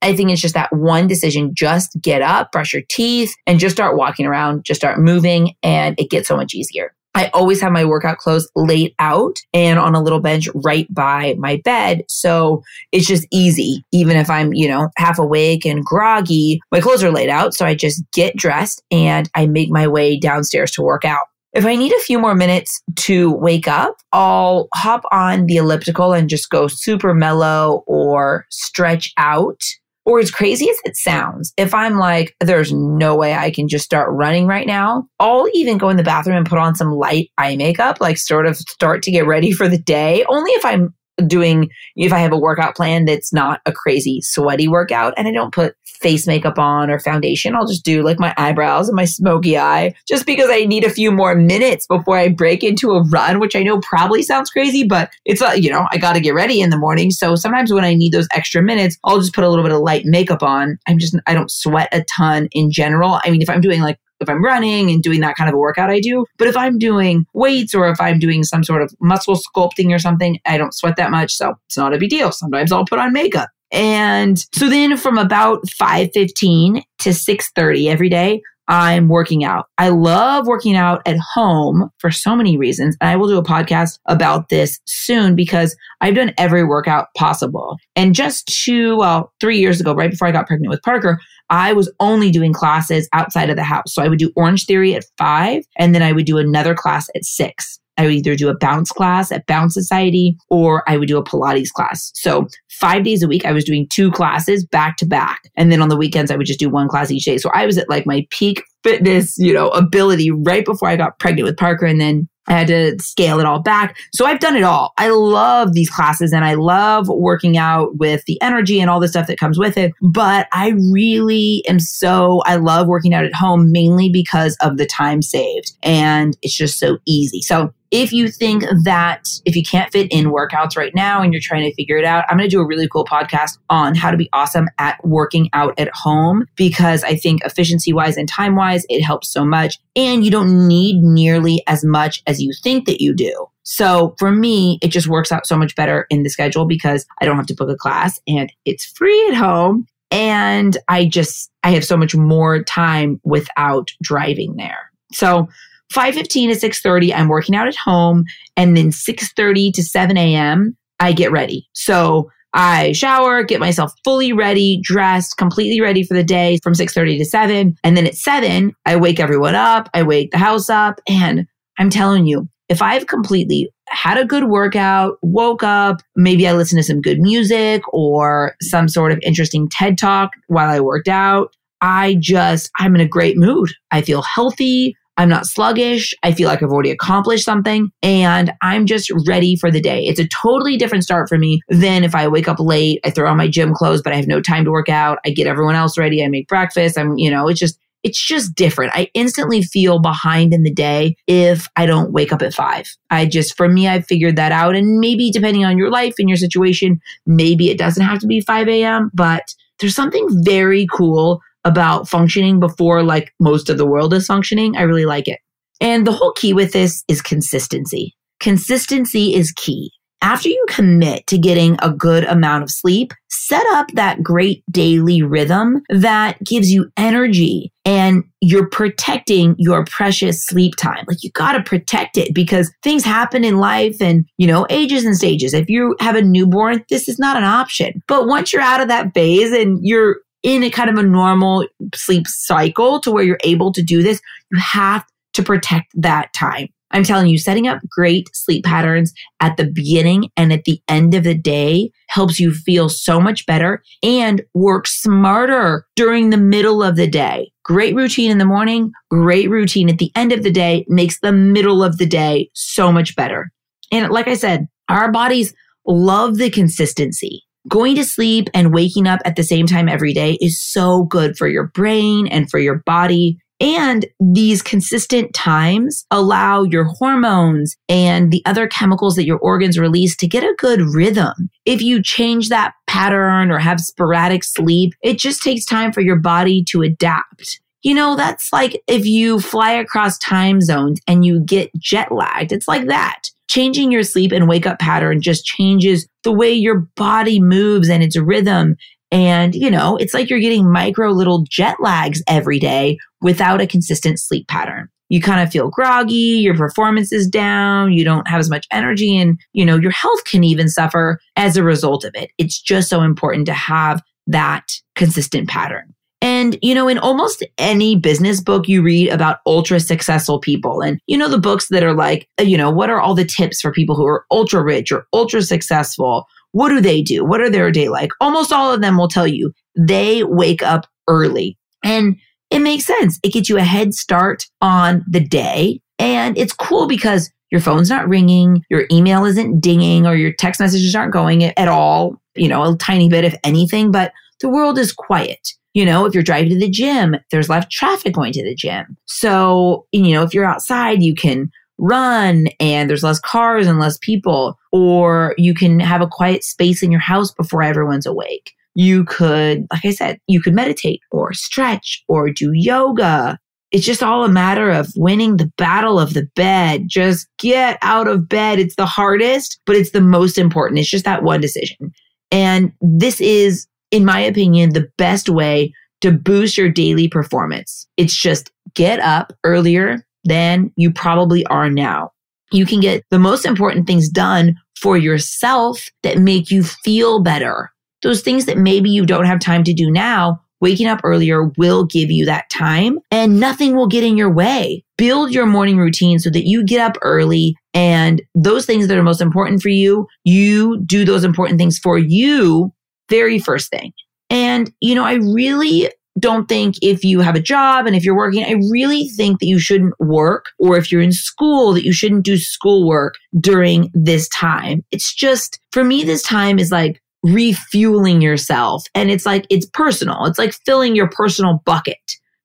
I 0.00 0.14
think 0.14 0.30
it's 0.30 0.40
just 0.40 0.54
that 0.54 0.72
one 0.72 1.08
decision 1.08 1.50
just 1.52 2.00
get 2.00 2.22
up, 2.22 2.52
brush 2.52 2.72
your 2.72 2.82
teeth, 2.88 3.34
and 3.44 3.58
just 3.58 3.74
start 3.74 3.96
walking 3.96 4.24
around, 4.24 4.64
just 4.64 4.80
start 4.80 5.00
moving, 5.00 5.54
and 5.64 5.98
it 5.98 6.10
gets 6.10 6.28
so 6.28 6.36
much 6.36 6.54
easier. 6.54 6.94
I 7.14 7.28
always 7.34 7.60
have 7.60 7.72
my 7.72 7.84
workout 7.84 8.18
clothes 8.18 8.48
laid 8.54 8.94
out 9.00 9.40
and 9.52 9.80
on 9.80 9.96
a 9.96 10.02
little 10.02 10.20
bench 10.20 10.48
right 10.54 10.86
by 10.94 11.34
my 11.38 11.60
bed. 11.64 12.04
So 12.08 12.62
it's 12.92 13.06
just 13.06 13.26
easy. 13.32 13.84
Even 13.90 14.16
if 14.16 14.30
I'm, 14.30 14.54
you 14.54 14.68
know, 14.68 14.90
half 14.96 15.18
awake 15.18 15.66
and 15.66 15.84
groggy, 15.84 16.60
my 16.70 16.80
clothes 16.80 17.02
are 17.02 17.10
laid 17.10 17.28
out. 17.28 17.52
So 17.52 17.66
I 17.66 17.74
just 17.74 18.02
get 18.12 18.36
dressed 18.36 18.82
and 18.90 19.28
I 19.34 19.46
make 19.46 19.70
my 19.70 19.88
way 19.88 20.18
downstairs 20.18 20.70
to 20.72 20.82
work 20.82 21.04
out. 21.04 21.26
If 21.52 21.66
I 21.66 21.76
need 21.76 21.92
a 21.92 22.00
few 22.00 22.18
more 22.18 22.34
minutes 22.34 22.82
to 23.00 23.30
wake 23.32 23.68
up, 23.68 23.96
I'll 24.12 24.68
hop 24.74 25.02
on 25.12 25.46
the 25.46 25.58
elliptical 25.58 26.14
and 26.14 26.30
just 26.30 26.48
go 26.48 26.66
super 26.66 27.12
mellow 27.12 27.84
or 27.86 28.46
stretch 28.50 29.12
out. 29.18 29.60
Or 30.04 30.18
as 30.18 30.32
crazy 30.32 30.68
as 30.68 30.76
it 30.84 30.96
sounds, 30.96 31.52
if 31.56 31.72
I'm 31.72 31.96
like, 31.96 32.34
there's 32.40 32.72
no 32.72 33.14
way 33.14 33.34
I 33.34 33.52
can 33.52 33.68
just 33.68 33.84
start 33.84 34.10
running 34.10 34.48
right 34.48 34.66
now, 34.66 35.06
I'll 35.20 35.46
even 35.54 35.78
go 35.78 35.90
in 35.90 35.96
the 35.96 36.02
bathroom 36.02 36.36
and 36.36 36.46
put 36.46 36.58
on 36.58 36.74
some 36.74 36.90
light 36.90 37.30
eye 37.38 37.54
makeup, 37.54 37.98
like 38.00 38.18
sort 38.18 38.46
of 38.46 38.56
start 38.56 39.04
to 39.04 39.12
get 39.12 39.26
ready 39.26 39.52
for 39.52 39.68
the 39.68 39.78
day. 39.78 40.24
Only 40.28 40.50
if 40.52 40.64
I'm 40.64 40.92
doing 41.28 41.70
if 41.96 42.12
I 42.12 42.18
have 42.18 42.32
a 42.32 42.38
workout 42.38 42.76
plan 42.76 43.04
that's 43.04 43.32
not 43.32 43.60
a 43.66 43.72
crazy 43.72 44.20
sweaty 44.22 44.68
workout 44.68 45.14
and 45.16 45.28
I 45.28 45.32
don't 45.32 45.52
put 45.52 45.76
face 45.84 46.26
makeup 46.26 46.58
on 46.58 46.90
or 46.90 46.98
foundation, 46.98 47.54
I'll 47.54 47.66
just 47.66 47.84
do 47.84 48.02
like 48.02 48.18
my 48.18 48.34
eyebrows 48.36 48.88
and 48.88 48.96
my 48.96 49.04
smoky 49.04 49.56
eye 49.56 49.94
just 50.08 50.26
because 50.26 50.48
I 50.50 50.64
need 50.64 50.84
a 50.84 50.90
few 50.90 51.12
more 51.12 51.34
minutes 51.34 51.86
before 51.86 52.18
I 52.18 52.28
break 52.28 52.64
into 52.64 52.92
a 52.92 53.02
run, 53.04 53.38
which 53.38 53.54
I 53.54 53.62
know 53.62 53.80
probably 53.80 54.22
sounds 54.22 54.50
crazy, 54.50 54.84
but 54.84 55.10
it's 55.24 55.40
uh, 55.40 55.52
you 55.52 55.70
know, 55.70 55.86
I 55.90 55.98
got 55.98 56.14
to 56.14 56.20
get 56.20 56.34
ready 56.34 56.60
in 56.60 56.70
the 56.70 56.78
morning. 56.78 57.10
So 57.10 57.36
sometimes 57.36 57.72
when 57.72 57.84
I 57.84 57.94
need 57.94 58.12
those 58.12 58.28
extra 58.34 58.62
minutes, 58.62 58.98
I'll 59.04 59.20
just 59.20 59.34
put 59.34 59.44
a 59.44 59.48
little 59.48 59.64
bit 59.64 59.72
of 59.72 59.80
light 59.80 60.04
makeup 60.04 60.42
on. 60.42 60.78
I'm 60.88 60.98
just 60.98 61.16
I 61.26 61.34
don't 61.34 61.50
sweat 61.50 61.88
a 61.92 62.04
ton 62.04 62.48
in 62.52 62.70
general. 62.70 63.20
I 63.24 63.30
mean, 63.30 63.42
if 63.42 63.48
I'm 63.48 63.60
doing 63.60 63.80
like 63.80 63.98
if 64.22 64.28
I'm 64.28 64.44
running 64.44 64.90
and 64.90 65.02
doing 65.02 65.20
that 65.20 65.36
kind 65.36 65.48
of 65.48 65.54
a 65.54 65.58
workout, 65.58 65.90
I 65.90 66.00
do. 66.00 66.24
But 66.38 66.48
if 66.48 66.56
I'm 66.56 66.78
doing 66.78 67.26
weights 67.34 67.74
or 67.74 67.88
if 67.88 68.00
I'm 68.00 68.18
doing 68.18 68.44
some 68.44 68.64
sort 68.64 68.82
of 68.82 68.94
muscle 69.00 69.36
sculpting 69.36 69.94
or 69.94 69.98
something, 69.98 70.38
I 70.46 70.58
don't 70.58 70.74
sweat 70.74 70.96
that 70.96 71.10
much. 71.10 71.32
So 71.34 71.54
it's 71.66 71.76
not 71.76 71.94
a 71.94 71.98
big 71.98 72.10
deal. 72.10 72.32
Sometimes 72.32 72.72
I'll 72.72 72.86
put 72.86 72.98
on 72.98 73.12
makeup. 73.12 73.48
And 73.72 74.38
so 74.54 74.68
then 74.68 74.96
from 74.98 75.16
about 75.16 75.66
5:15 75.68 76.82
to 77.00 77.10
6:30 77.10 77.88
every 77.88 78.10
day, 78.10 78.42
I'm 78.68 79.08
working 79.08 79.44
out. 79.44 79.66
I 79.78 79.88
love 79.88 80.46
working 80.46 80.76
out 80.76 81.02
at 81.06 81.18
home 81.34 81.90
for 81.98 82.10
so 82.10 82.36
many 82.36 82.56
reasons. 82.56 82.96
And 83.00 83.10
I 83.10 83.16
will 83.16 83.28
do 83.28 83.38
a 83.38 83.44
podcast 83.44 83.98
about 84.06 84.50
this 84.50 84.78
soon 84.86 85.34
because 85.34 85.76
I've 86.00 86.14
done 86.14 86.32
every 86.38 86.64
workout 86.64 87.08
possible. 87.16 87.76
And 87.96 88.14
just 88.14 88.46
two, 88.46 88.96
well, 88.98 89.32
three 89.40 89.58
years 89.58 89.80
ago, 89.80 89.94
right 89.94 90.10
before 90.10 90.28
I 90.28 90.32
got 90.32 90.46
pregnant 90.46 90.70
with 90.70 90.82
Parker, 90.82 91.18
I 91.52 91.74
was 91.74 91.92
only 92.00 92.30
doing 92.30 92.52
classes 92.54 93.08
outside 93.12 93.50
of 93.50 93.56
the 93.56 93.62
house. 93.62 93.94
So 93.94 94.02
I 94.02 94.08
would 94.08 94.18
do 94.18 94.32
Orange 94.34 94.64
Theory 94.64 94.94
at 94.94 95.04
five, 95.18 95.64
and 95.78 95.94
then 95.94 96.02
I 96.02 96.12
would 96.12 96.24
do 96.24 96.38
another 96.38 96.74
class 96.74 97.08
at 97.14 97.24
six. 97.24 97.78
I 97.98 98.04
would 98.04 98.14
either 98.14 98.34
do 98.34 98.48
a 98.48 98.56
bounce 98.56 98.90
class 98.90 99.30
at 99.30 99.46
Bounce 99.46 99.74
Society 99.74 100.34
or 100.48 100.82
I 100.88 100.96
would 100.96 101.08
do 101.08 101.18
a 101.18 101.24
Pilates 101.24 101.68
class. 101.68 102.10
So 102.14 102.48
five 102.70 103.04
days 103.04 103.22
a 103.22 103.28
week, 103.28 103.44
I 103.44 103.52
was 103.52 103.64
doing 103.64 103.86
two 103.90 104.10
classes 104.10 104.64
back 104.64 104.96
to 104.96 105.06
back. 105.06 105.42
And 105.56 105.70
then 105.70 105.82
on 105.82 105.90
the 105.90 105.96
weekends, 105.96 106.30
I 106.30 106.36
would 106.36 106.46
just 106.46 106.58
do 106.58 106.70
one 106.70 106.88
class 106.88 107.10
each 107.10 107.26
day. 107.26 107.36
So 107.36 107.50
I 107.52 107.66
was 107.66 107.76
at 107.76 107.90
like 107.90 108.06
my 108.06 108.26
peak 108.30 108.62
fitness, 108.82 109.36
you 109.36 109.52
know, 109.52 109.68
ability 109.68 110.30
right 110.30 110.64
before 110.64 110.88
I 110.88 110.96
got 110.96 111.18
pregnant 111.18 111.46
with 111.46 111.58
Parker. 111.58 111.84
And 111.84 112.00
then 112.00 112.28
I 112.48 112.54
had 112.54 112.66
to 112.68 112.98
scale 112.98 113.38
it 113.40 113.46
all 113.46 113.60
back. 113.60 113.96
So 114.12 114.26
I've 114.26 114.40
done 114.40 114.56
it 114.56 114.62
all. 114.62 114.92
I 114.98 115.10
love 115.10 115.74
these 115.74 115.90
classes 115.90 116.32
and 116.32 116.44
I 116.44 116.54
love 116.54 117.08
working 117.08 117.56
out 117.56 117.96
with 117.98 118.24
the 118.24 118.40
energy 118.42 118.80
and 118.80 118.90
all 118.90 119.00
the 119.00 119.08
stuff 119.08 119.26
that 119.28 119.38
comes 119.38 119.58
with 119.58 119.76
it. 119.76 119.92
But 120.00 120.48
I 120.52 120.70
really 120.90 121.62
am 121.68 121.78
so, 121.78 122.42
I 122.44 122.56
love 122.56 122.88
working 122.88 123.14
out 123.14 123.24
at 123.24 123.34
home 123.34 123.70
mainly 123.70 124.10
because 124.10 124.56
of 124.60 124.76
the 124.76 124.86
time 124.86 125.22
saved 125.22 125.72
and 125.82 126.36
it's 126.42 126.56
just 126.56 126.78
so 126.78 126.98
easy. 127.06 127.42
So 127.42 127.72
if 127.92 128.10
you 128.10 128.28
think 128.28 128.64
that 128.84 129.28
if 129.44 129.54
you 129.54 129.62
can't 129.62 129.92
fit 129.92 130.10
in 130.10 130.26
workouts 130.26 130.78
right 130.78 130.94
now 130.94 131.20
and 131.20 131.32
you're 131.32 131.42
trying 131.42 131.68
to 131.68 131.74
figure 131.74 131.98
it 131.98 132.06
out, 132.06 132.24
I'm 132.28 132.38
going 132.38 132.48
to 132.48 132.56
do 132.56 132.60
a 132.60 132.66
really 132.66 132.88
cool 132.88 133.04
podcast 133.04 133.58
on 133.68 133.94
how 133.94 134.10
to 134.10 134.16
be 134.16 134.30
awesome 134.32 134.66
at 134.78 134.96
working 135.04 135.50
out 135.52 135.78
at 135.78 135.90
home 135.92 136.46
because 136.56 137.04
I 137.04 137.14
think 137.14 137.44
efficiency 137.44 137.92
wise 137.92 138.16
and 138.16 138.26
time 138.26 138.56
wise, 138.56 138.86
it 138.88 139.02
helps 139.02 139.28
so 139.28 139.44
much. 139.44 139.78
And 139.94 140.24
you 140.24 140.30
don't 140.30 140.66
need 140.66 141.02
nearly 141.02 141.62
as 141.66 141.84
much 141.84 142.22
as 142.26 142.31
you 142.40 142.52
think 142.62 142.86
that 142.86 143.00
you 143.00 143.14
do. 143.14 143.46
So 143.64 144.14
for 144.18 144.30
me, 144.30 144.78
it 144.82 144.88
just 144.88 145.08
works 145.08 145.32
out 145.32 145.46
so 145.46 145.56
much 145.56 145.76
better 145.76 146.06
in 146.10 146.22
the 146.22 146.30
schedule 146.30 146.64
because 146.64 147.06
I 147.20 147.24
don't 147.24 147.36
have 147.36 147.46
to 147.46 147.54
book 147.54 147.70
a 147.70 147.76
class 147.76 148.20
and 148.26 148.52
it's 148.64 148.84
free 148.84 149.28
at 149.28 149.34
home. 149.34 149.86
And 150.10 150.76
I 150.88 151.06
just, 151.06 151.50
I 151.62 151.70
have 151.70 151.84
so 151.84 151.96
much 151.96 152.14
more 152.14 152.62
time 152.62 153.20
without 153.24 153.92
driving 154.02 154.56
there. 154.56 154.90
So 155.12 155.48
5.15 155.92 156.58
to 156.58 156.68
6.30 156.68 157.14
i'm 157.14 157.28
working 157.28 157.54
out 157.54 157.68
at 157.68 157.76
home 157.76 158.24
and 158.56 158.76
then 158.76 158.90
6.30 158.90 159.72
to 159.74 159.82
7 159.82 160.16
a.m 160.16 160.76
i 161.00 161.12
get 161.12 161.30
ready 161.30 161.68
so 161.74 162.30
i 162.54 162.92
shower 162.92 163.42
get 163.42 163.60
myself 163.60 163.92
fully 164.04 164.32
ready 164.32 164.80
dressed 164.82 165.36
completely 165.36 165.80
ready 165.80 166.02
for 166.02 166.14
the 166.14 166.24
day 166.24 166.58
from 166.62 166.72
6.30 166.72 167.18
to 167.18 167.24
7 167.24 167.76
and 167.84 167.96
then 167.96 168.06
at 168.06 168.14
7 168.14 168.74
i 168.86 168.96
wake 168.96 169.20
everyone 169.20 169.54
up 169.54 169.90
i 169.92 170.02
wake 170.02 170.30
the 170.30 170.38
house 170.38 170.70
up 170.70 171.00
and 171.06 171.46
i'm 171.78 171.90
telling 171.90 172.26
you 172.26 172.48
if 172.68 172.80
i've 172.82 173.06
completely 173.06 173.70
had 173.88 174.16
a 174.16 174.24
good 174.24 174.44
workout 174.44 175.16
woke 175.22 175.62
up 175.62 176.00
maybe 176.16 176.46
i 176.48 176.52
listen 176.52 176.76
to 176.76 176.82
some 176.82 177.00
good 177.00 177.20
music 177.20 177.82
or 177.92 178.54
some 178.60 178.88
sort 178.88 179.12
of 179.12 179.18
interesting 179.22 179.68
ted 179.68 179.98
talk 179.98 180.30
while 180.48 180.68
i 180.68 180.80
worked 180.80 181.08
out 181.08 181.52
I 181.82 182.14
just, 182.20 182.70
I'm 182.78 182.94
in 182.94 183.00
a 183.00 183.08
great 183.08 183.36
mood. 183.36 183.70
I 183.90 184.02
feel 184.02 184.22
healthy. 184.22 184.96
I'm 185.18 185.28
not 185.28 185.46
sluggish. 185.46 186.14
I 186.22 186.32
feel 186.32 186.48
like 186.48 186.62
I've 186.62 186.70
already 186.70 186.92
accomplished 186.92 187.44
something 187.44 187.90
and 188.02 188.52
I'm 188.62 188.86
just 188.86 189.10
ready 189.26 189.56
for 189.56 189.70
the 189.70 189.80
day. 189.80 190.04
It's 190.06 190.20
a 190.20 190.28
totally 190.28 190.78
different 190.78 191.04
start 191.04 191.28
for 191.28 191.36
me 191.36 191.60
than 191.68 192.04
if 192.04 192.14
I 192.14 192.28
wake 192.28 192.48
up 192.48 192.60
late, 192.60 193.00
I 193.04 193.10
throw 193.10 193.28
on 193.28 193.36
my 193.36 193.48
gym 193.48 193.74
clothes, 193.74 194.00
but 194.00 194.12
I 194.12 194.16
have 194.16 194.28
no 194.28 194.40
time 194.40 194.64
to 194.64 194.70
work 194.70 194.88
out. 194.88 195.18
I 195.26 195.30
get 195.30 195.46
everyone 195.48 195.74
else 195.74 195.98
ready. 195.98 196.24
I 196.24 196.28
make 196.28 196.48
breakfast. 196.48 196.96
I'm, 196.96 197.18
you 197.18 197.30
know, 197.30 197.48
it's 197.48 197.60
just, 197.60 197.78
it's 198.02 198.20
just 198.20 198.54
different. 198.54 198.92
I 198.94 199.08
instantly 199.14 199.62
feel 199.62 200.00
behind 200.00 200.52
in 200.52 200.62
the 200.62 200.72
day 200.72 201.16
if 201.26 201.68
I 201.76 201.86
don't 201.86 202.12
wake 202.12 202.32
up 202.32 202.42
at 202.42 202.54
five. 202.54 202.86
I 203.10 203.26
just, 203.26 203.56
for 203.56 203.68
me, 203.68 203.88
I 203.88 204.00
figured 204.00 204.36
that 204.36 204.52
out. 204.52 204.74
And 204.74 204.98
maybe 204.98 205.30
depending 205.30 205.64
on 205.64 205.78
your 205.78 205.90
life 205.90 206.14
and 206.18 206.28
your 206.28 206.36
situation, 206.36 207.00
maybe 207.26 207.70
it 207.70 207.78
doesn't 207.78 208.04
have 208.04 208.18
to 208.20 208.26
be 208.26 208.40
5 208.40 208.68
a.m., 208.68 209.10
but 209.14 209.42
there's 209.80 209.94
something 209.94 210.26
very 210.44 210.86
cool 210.92 211.40
about 211.64 212.08
functioning 212.08 212.58
before 212.60 213.02
like 213.02 213.32
most 213.38 213.70
of 213.70 213.78
the 213.78 213.86
world 213.86 214.12
is 214.14 214.26
functioning. 214.26 214.76
I 214.76 214.82
really 214.82 215.06
like 215.06 215.28
it. 215.28 215.38
And 215.80 216.06
the 216.06 216.12
whole 216.12 216.32
key 216.32 216.52
with 216.52 216.72
this 216.72 217.04
is 217.08 217.22
consistency. 217.22 218.14
Consistency 218.40 219.34
is 219.34 219.52
key. 219.52 219.92
After 220.22 220.48
you 220.48 220.64
commit 220.68 221.26
to 221.26 221.36
getting 221.36 221.76
a 221.80 221.90
good 221.90 222.22
amount 222.24 222.62
of 222.62 222.70
sleep, 222.70 223.12
set 223.28 223.66
up 223.72 223.88
that 223.94 224.22
great 224.22 224.62
daily 224.70 225.20
rhythm 225.20 225.82
that 225.88 226.38
gives 226.44 226.70
you 226.70 226.92
energy 226.96 227.72
and 227.84 228.22
you're 228.40 228.68
protecting 228.68 229.56
your 229.58 229.84
precious 229.84 230.46
sleep 230.46 230.76
time. 230.76 231.04
Like 231.08 231.24
you 231.24 231.32
got 231.32 231.52
to 231.54 231.62
protect 231.64 232.16
it 232.16 232.32
because 232.32 232.72
things 232.84 233.04
happen 233.04 233.42
in 233.42 233.56
life 233.56 234.00
and, 234.00 234.24
you 234.38 234.46
know, 234.46 234.64
ages 234.70 235.04
and 235.04 235.16
stages. 235.16 235.54
If 235.54 235.68
you 235.68 235.96
have 235.98 236.14
a 236.14 236.22
newborn, 236.22 236.84
this 236.88 237.08
is 237.08 237.18
not 237.18 237.36
an 237.36 237.44
option. 237.44 238.00
But 238.06 238.28
once 238.28 238.52
you're 238.52 238.62
out 238.62 238.80
of 238.80 238.86
that 238.88 239.12
phase 239.14 239.50
and 239.50 239.80
you're 239.82 240.18
in 240.44 240.62
a 240.62 240.70
kind 240.70 240.88
of 240.88 240.98
a 240.98 241.02
normal 241.02 241.66
sleep 241.96 242.28
cycle 242.28 243.00
to 243.00 243.10
where 243.10 243.24
you're 243.24 243.38
able 243.42 243.72
to 243.72 243.82
do 243.82 244.04
this, 244.04 244.20
you 244.52 244.60
have 244.60 245.04
to 245.34 245.42
protect 245.42 245.92
that 245.94 246.32
time. 246.32 246.68
I'm 246.92 247.04
telling 247.04 247.28
you, 247.28 247.38
setting 247.38 247.66
up 247.66 247.80
great 247.90 248.28
sleep 248.34 248.64
patterns 248.64 249.12
at 249.40 249.56
the 249.56 249.64
beginning 249.64 250.30
and 250.36 250.52
at 250.52 250.64
the 250.64 250.80
end 250.88 251.14
of 251.14 251.24
the 251.24 251.34
day 251.34 251.90
helps 252.08 252.38
you 252.38 252.52
feel 252.52 252.88
so 252.88 253.20
much 253.20 253.46
better 253.46 253.82
and 254.02 254.42
work 254.54 254.86
smarter 254.86 255.86
during 255.96 256.30
the 256.30 256.36
middle 256.36 256.82
of 256.82 256.96
the 256.96 257.06
day. 257.06 257.50
Great 257.64 257.94
routine 257.94 258.30
in 258.30 258.38
the 258.38 258.44
morning, 258.44 258.92
great 259.10 259.48
routine 259.48 259.88
at 259.88 259.98
the 259.98 260.10
end 260.14 260.32
of 260.32 260.42
the 260.42 260.50
day 260.50 260.84
makes 260.88 261.20
the 261.20 261.32
middle 261.32 261.82
of 261.82 261.98
the 261.98 262.06
day 262.06 262.50
so 262.54 262.92
much 262.92 263.16
better. 263.16 263.50
And 263.90 264.10
like 264.10 264.28
I 264.28 264.34
said, 264.34 264.66
our 264.88 265.10
bodies 265.10 265.54
love 265.86 266.36
the 266.36 266.50
consistency. 266.50 267.42
Going 267.68 267.94
to 267.94 268.04
sleep 268.04 268.48
and 268.54 268.74
waking 268.74 269.06
up 269.06 269.20
at 269.24 269.36
the 269.36 269.44
same 269.44 269.66
time 269.66 269.88
every 269.88 270.12
day 270.12 270.36
is 270.40 270.60
so 270.60 271.04
good 271.04 271.36
for 271.36 271.46
your 271.46 271.68
brain 271.68 272.26
and 272.26 272.50
for 272.50 272.58
your 272.58 272.82
body. 272.84 273.38
And 273.62 274.06
these 274.18 274.60
consistent 274.60 275.34
times 275.34 276.04
allow 276.10 276.64
your 276.64 276.82
hormones 276.82 277.76
and 277.88 278.32
the 278.32 278.42
other 278.44 278.66
chemicals 278.66 279.14
that 279.14 279.24
your 279.24 279.38
organs 279.38 279.78
release 279.78 280.16
to 280.16 280.26
get 280.26 280.42
a 280.42 280.54
good 280.58 280.80
rhythm. 280.80 281.48
If 281.64 281.80
you 281.80 282.02
change 282.02 282.48
that 282.48 282.74
pattern 282.88 283.52
or 283.52 283.60
have 283.60 283.78
sporadic 283.78 284.42
sleep, 284.42 284.94
it 285.00 285.16
just 285.16 285.44
takes 285.44 285.64
time 285.64 285.92
for 285.92 286.00
your 286.00 286.18
body 286.18 286.64
to 286.70 286.82
adapt. 286.82 287.60
You 287.82 287.94
know, 287.94 288.16
that's 288.16 288.52
like 288.52 288.82
if 288.88 289.06
you 289.06 289.38
fly 289.38 289.70
across 289.70 290.18
time 290.18 290.60
zones 290.60 291.00
and 291.06 291.24
you 291.24 291.38
get 291.38 291.70
jet 291.78 292.10
lagged. 292.10 292.50
It's 292.50 292.66
like 292.66 292.88
that. 292.88 293.30
Changing 293.48 293.92
your 293.92 294.02
sleep 294.02 294.32
and 294.32 294.48
wake 294.48 294.66
up 294.66 294.80
pattern 294.80 295.20
just 295.20 295.44
changes 295.44 296.08
the 296.24 296.32
way 296.32 296.52
your 296.52 296.80
body 296.96 297.38
moves 297.38 297.88
and 297.88 298.02
its 298.02 298.16
rhythm 298.16 298.76
and, 299.12 299.54
you 299.54 299.70
know, 299.70 299.96
it's 299.98 300.14
like 300.14 300.28
you're 300.28 300.40
getting 300.40 300.68
micro 300.68 301.10
little 301.10 301.44
jet 301.48 301.76
lags 301.78 302.22
every 302.26 302.58
day 302.58 302.98
without 303.20 303.60
a 303.60 303.66
consistent 303.66 304.18
sleep 304.18 304.48
pattern. 304.48 304.88
You 305.10 305.20
kind 305.20 305.42
of 305.42 305.52
feel 305.52 305.68
groggy, 305.68 306.14
your 306.16 306.56
performance 306.56 307.12
is 307.12 307.28
down, 307.28 307.92
you 307.92 308.02
don't 308.02 308.26
have 308.26 308.40
as 308.40 308.48
much 308.48 308.66
energy, 308.72 309.18
and, 309.18 309.38
you 309.52 309.66
know, 309.66 309.76
your 309.76 309.90
health 309.90 310.24
can 310.24 310.42
even 310.42 310.70
suffer 310.70 311.20
as 311.36 311.56
a 311.56 311.62
result 311.62 312.04
of 312.04 312.14
it. 312.14 312.30
It's 312.38 312.58
just 312.58 312.88
so 312.88 313.02
important 313.02 313.44
to 313.46 313.52
have 313.52 314.02
that 314.26 314.64
consistent 314.96 315.48
pattern. 315.48 315.92
And, 316.22 316.56
you 316.62 316.74
know, 316.74 316.86
in 316.88 316.98
almost 316.98 317.44
any 317.58 317.96
business 317.96 318.40
book 318.40 318.68
you 318.68 318.80
read 318.80 319.08
about 319.08 319.40
ultra 319.44 319.80
successful 319.80 320.38
people, 320.38 320.80
and, 320.80 320.98
you 321.06 321.18
know, 321.18 321.28
the 321.28 321.36
books 321.36 321.68
that 321.68 321.82
are 321.82 321.94
like, 321.94 322.28
you 322.40 322.56
know, 322.56 322.70
what 322.70 322.88
are 322.88 323.00
all 323.00 323.14
the 323.14 323.24
tips 323.24 323.60
for 323.60 323.72
people 323.72 323.96
who 323.96 324.06
are 324.06 324.24
ultra 324.30 324.62
rich 324.62 324.92
or 324.92 325.04
ultra 325.12 325.42
successful? 325.42 326.26
What 326.52 326.68
do 326.68 326.80
they 326.80 327.02
do? 327.02 327.24
What 327.24 327.40
are 327.40 327.50
their 327.50 327.70
day 327.70 327.88
like? 327.88 328.10
Almost 328.20 328.52
all 328.52 328.72
of 328.72 328.80
them 328.80 328.96
will 328.96 329.08
tell 329.08 329.26
you 329.26 329.52
they 329.76 330.22
wake 330.24 330.62
up 330.62 330.86
early. 331.08 331.58
And 331.84 332.16
it 332.50 332.60
makes 332.60 332.84
sense. 332.84 333.18
It 333.22 333.32
gets 333.32 333.48
you 333.48 333.58
a 333.58 333.62
head 333.62 333.94
start 333.94 334.44
on 334.60 335.04
the 335.08 335.20
day. 335.20 335.80
And 335.98 336.36
it's 336.36 336.52
cool 336.52 336.86
because 336.86 337.30
your 337.50 337.60
phone's 337.60 337.90
not 337.90 338.08
ringing, 338.08 338.62
your 338.70 338.86
email 338.90 339.24
isn't 339.24 339.60
dinging, 339.60 340.06
or 340.06 340.14
your 340.14 340.32
text 340.32 340.60
messages 340.60 340.94
aren't 340.94 341.12
going 341.12 341.44
at 341.44 341.68
all, 341.68 342.20
you 342.34 342.48
know, 342.48 342.62
a 342.62 342.76
tiny 342.76 343.08
bit, 343.08 343.24
if 343.24 343.34
anything, 343.44 343.90
but 343.90 344.12
the 344.40 344.48
world 344.48 344.78
is 344.78 344.92
quiet. 344.92 345.48
You 345.74 345.86
know, 345.86 346.04
if 346.04 346.12
you're 346.14 346.22
driving 346.22 346.50
to 346.50 346.58
the 346.58 346.70
gym, 346.70 347.16
there's 347.30 347.48
less 347.48 347.66
traffic 347.70 348.14
going 348.14 348.32
to 348.32 348.42
the 348.42 348.54
gym. 348.54 348.96
So, 349.06 349.86
you 349.92 350.12
know, 350.12 350.22
if 350.22 350.34
you're 350.34 350.44
outside, 350.44 351.02
you 351.02 351.14
can 351.14 351.50
run 351.78 352.46
and 352.60 352.88
there's 352.88 353.02
less 353.02 353.20
cars 353.20 353.66
and 353.66 353.78
less 353.78 353.98
people, 354.00 354.58
or 354.70 355.34
you 355.38 355.54
can 355.54 355.80
have 355.80 356.00
a 356.00 356.08
quiet 356.08 356.44
space 356.44 356.82
in 356.82 356.90
your 356.90 357.00
house 357.00 357.32
before 357.32 357.62
everyone's 357.62 358.06
awake. 358.06 358.52
You 358.74 359.04
could, 359.04 359.66
like 359.70 359.84
I 359.84 359.90
said, 359.90 360.18
you 360.26 360.40
could 360.40 360.54
meditate 360.54 361.00
or 361.10 361.32
stretch 361.32 362.02
or 362.08 362.30
do 362.30 362.52
yoga. 362.54 363.38
It's 363.70 363.86
just 363.86 364.02
all 364.02 364.24
a 364.24 364.28
matter 364.28 364.70
of 364.70 364.88
winning 364.96 365.36
the 365.36 365.50
battle 365.56 365.98
of 365.98 366.14
the 366.14 366.28
bed. 366.36 366.84
Just 366.88 367.26
get 367.38 367.78
out 367.82 368.06
of 368.06 368.28
bed. 368.28 368.58
It's 368.58 368.76
the 368.76 368.86
hardest, 368.86 369.60
but 369.66 369.76
it's 369.76 369.92
the 369.92 370.00
most 370.00 370.38
important. 370.38 370.78
It's 370.78 370.90
just 370.90 371.04
that 371.04 371.22
one 371.22 371.40
decision. 371.40 371.92
And 372.30 372.72
this 372.80 373.20
is, 373.20 373.66
in 373.90 374.04
my 374.04 374.20
opinion, 374.20 374.70
the 374.70 374.88
best 374.98 375.28
way 375.28 375.72
to 376.02 376.12
boost 376.12 376.58
your 376.58 376.68
daily 376.68 377.08
performance. 377.08 377.86
It's 377.96 378.14
just 378.14 378.50
get 378.74 379.00
up 379.00 379.32
earlier, 379.44 380.04
than 380.24 380.72
you 380.76 380.92
probably 380.92 381.44
are 381.46 381.70
now. 381.70 382.10
You 382.50 382.66
can 382.66 382.80
get 382.80 383.04
the 383.10 383.18
most 383.18 383.44
important 383.44 383.86
things 383.86 384.08
done 384.08 384.56
for 384.78 384.96
yourself 384.96 385.88
that 386.02 386.18
make 386.18 386.50
you 386.50 386.62
feel 386.62 387.22
better. 387.22 387.70
Those 388.02 388.20
things 388.20 388.46
that 388.46 388.58
maybe 388.58 388.90
you 388.90 389.06
don't 389.06 389.26
have 389.26 389.40
time 389.40 389.64
to 389.64 389.72
do 389.72 389.90
now, 389.90 390.40
waking 390.60 390.86
up 390.86 391.00
earlier 391.04 391.50
will 391.56 391.84
give 391.84 392.10
you 392.10 392.24
that 392.26 392.50
time 392.50 392.98
and 393.10 393.40
nothing 393.40 393.74
will 393.74 393.86
get 393.86 394.04
in 394.04 394.16
your 394.16 394.30
way. 394.30 394.84
Build 394.98 395.32
your 395.32 395.46
morning 395.46 395.78
routine 395.78 396.18
so 396.18 396.30
that 396.30 396.46
you 396.46 396.64
get 396.64 396.80
up 396.80 396.96
early 397.02 397.56
and 397.74 398.22
those 398.34 398.66
things 398.66 398.88
that 398.88 398.98
are 398.98 399.02
most 399.02 399.20
important 399.20 399.62
for 399.62 399.70
you, 399.70 400.06
you 400.24 400.80
do 400.84 401.04
those 401.04 401.24
important 401.24 401.58
things 401.58 401.78
for 401.78 401.96
you 401.98 402.72
very 403.08 403.38
first 403.38 403.70
thing. 403.70 403.92
And, 404.30 404.72
you 404.80 404.94
know, 404.94 405.04
I 405.04 405.14
really 405.14 405.90
don't 406.18 406.48
think 406.48 406.76
if 406.82 407.04
you 407.04 407.20
have 407.20 407.34
a 407.34 407.40
job 407.40 407.86
and 407.86 407.96
if 407.96 408.04
you're 408.04 408.16
working, 408.16 408.44
I 408.44 408.60
really 408.70 409.08
think 409.08 409.40
that 409.40 409.46
you 409.46 409.58
shouldn't 409.58 409.94
work 409.98 410.46
or 410.58 410.76
if 410.76 410.92
you're 410.92 411.00
in 411.00 411.12
school 411.12 411.72
that 411.72 411.84
you 411.84 411.92
shouldn't 411.92 412.24
do 412.24 412.36
schoolwork 412.36 413.14
during 413.40 413.90
this 413.94 414.28
time. 414.28 414.84
It's 414.90 415.14
just, 415.14 415.58
for 415.72 415.84
me, 415.84 416.04
this 416.04 416.22
time 416.22 416.58
is 416.58 416.70
like 416.70 417.00
refueling 417.22 418.20
yourself 418.20 418.84
and 418.94 419.10
it's 419.10 419.24
like, 419.24 419.46
it's 419.48 419.66
personal. 419.72 420.26
It's 420.26 420.38
like 420.38 420.54
filling 420.66 420.94
your 420.94 421.08
personal 421.08 421.62
bucket. 421.64 421.96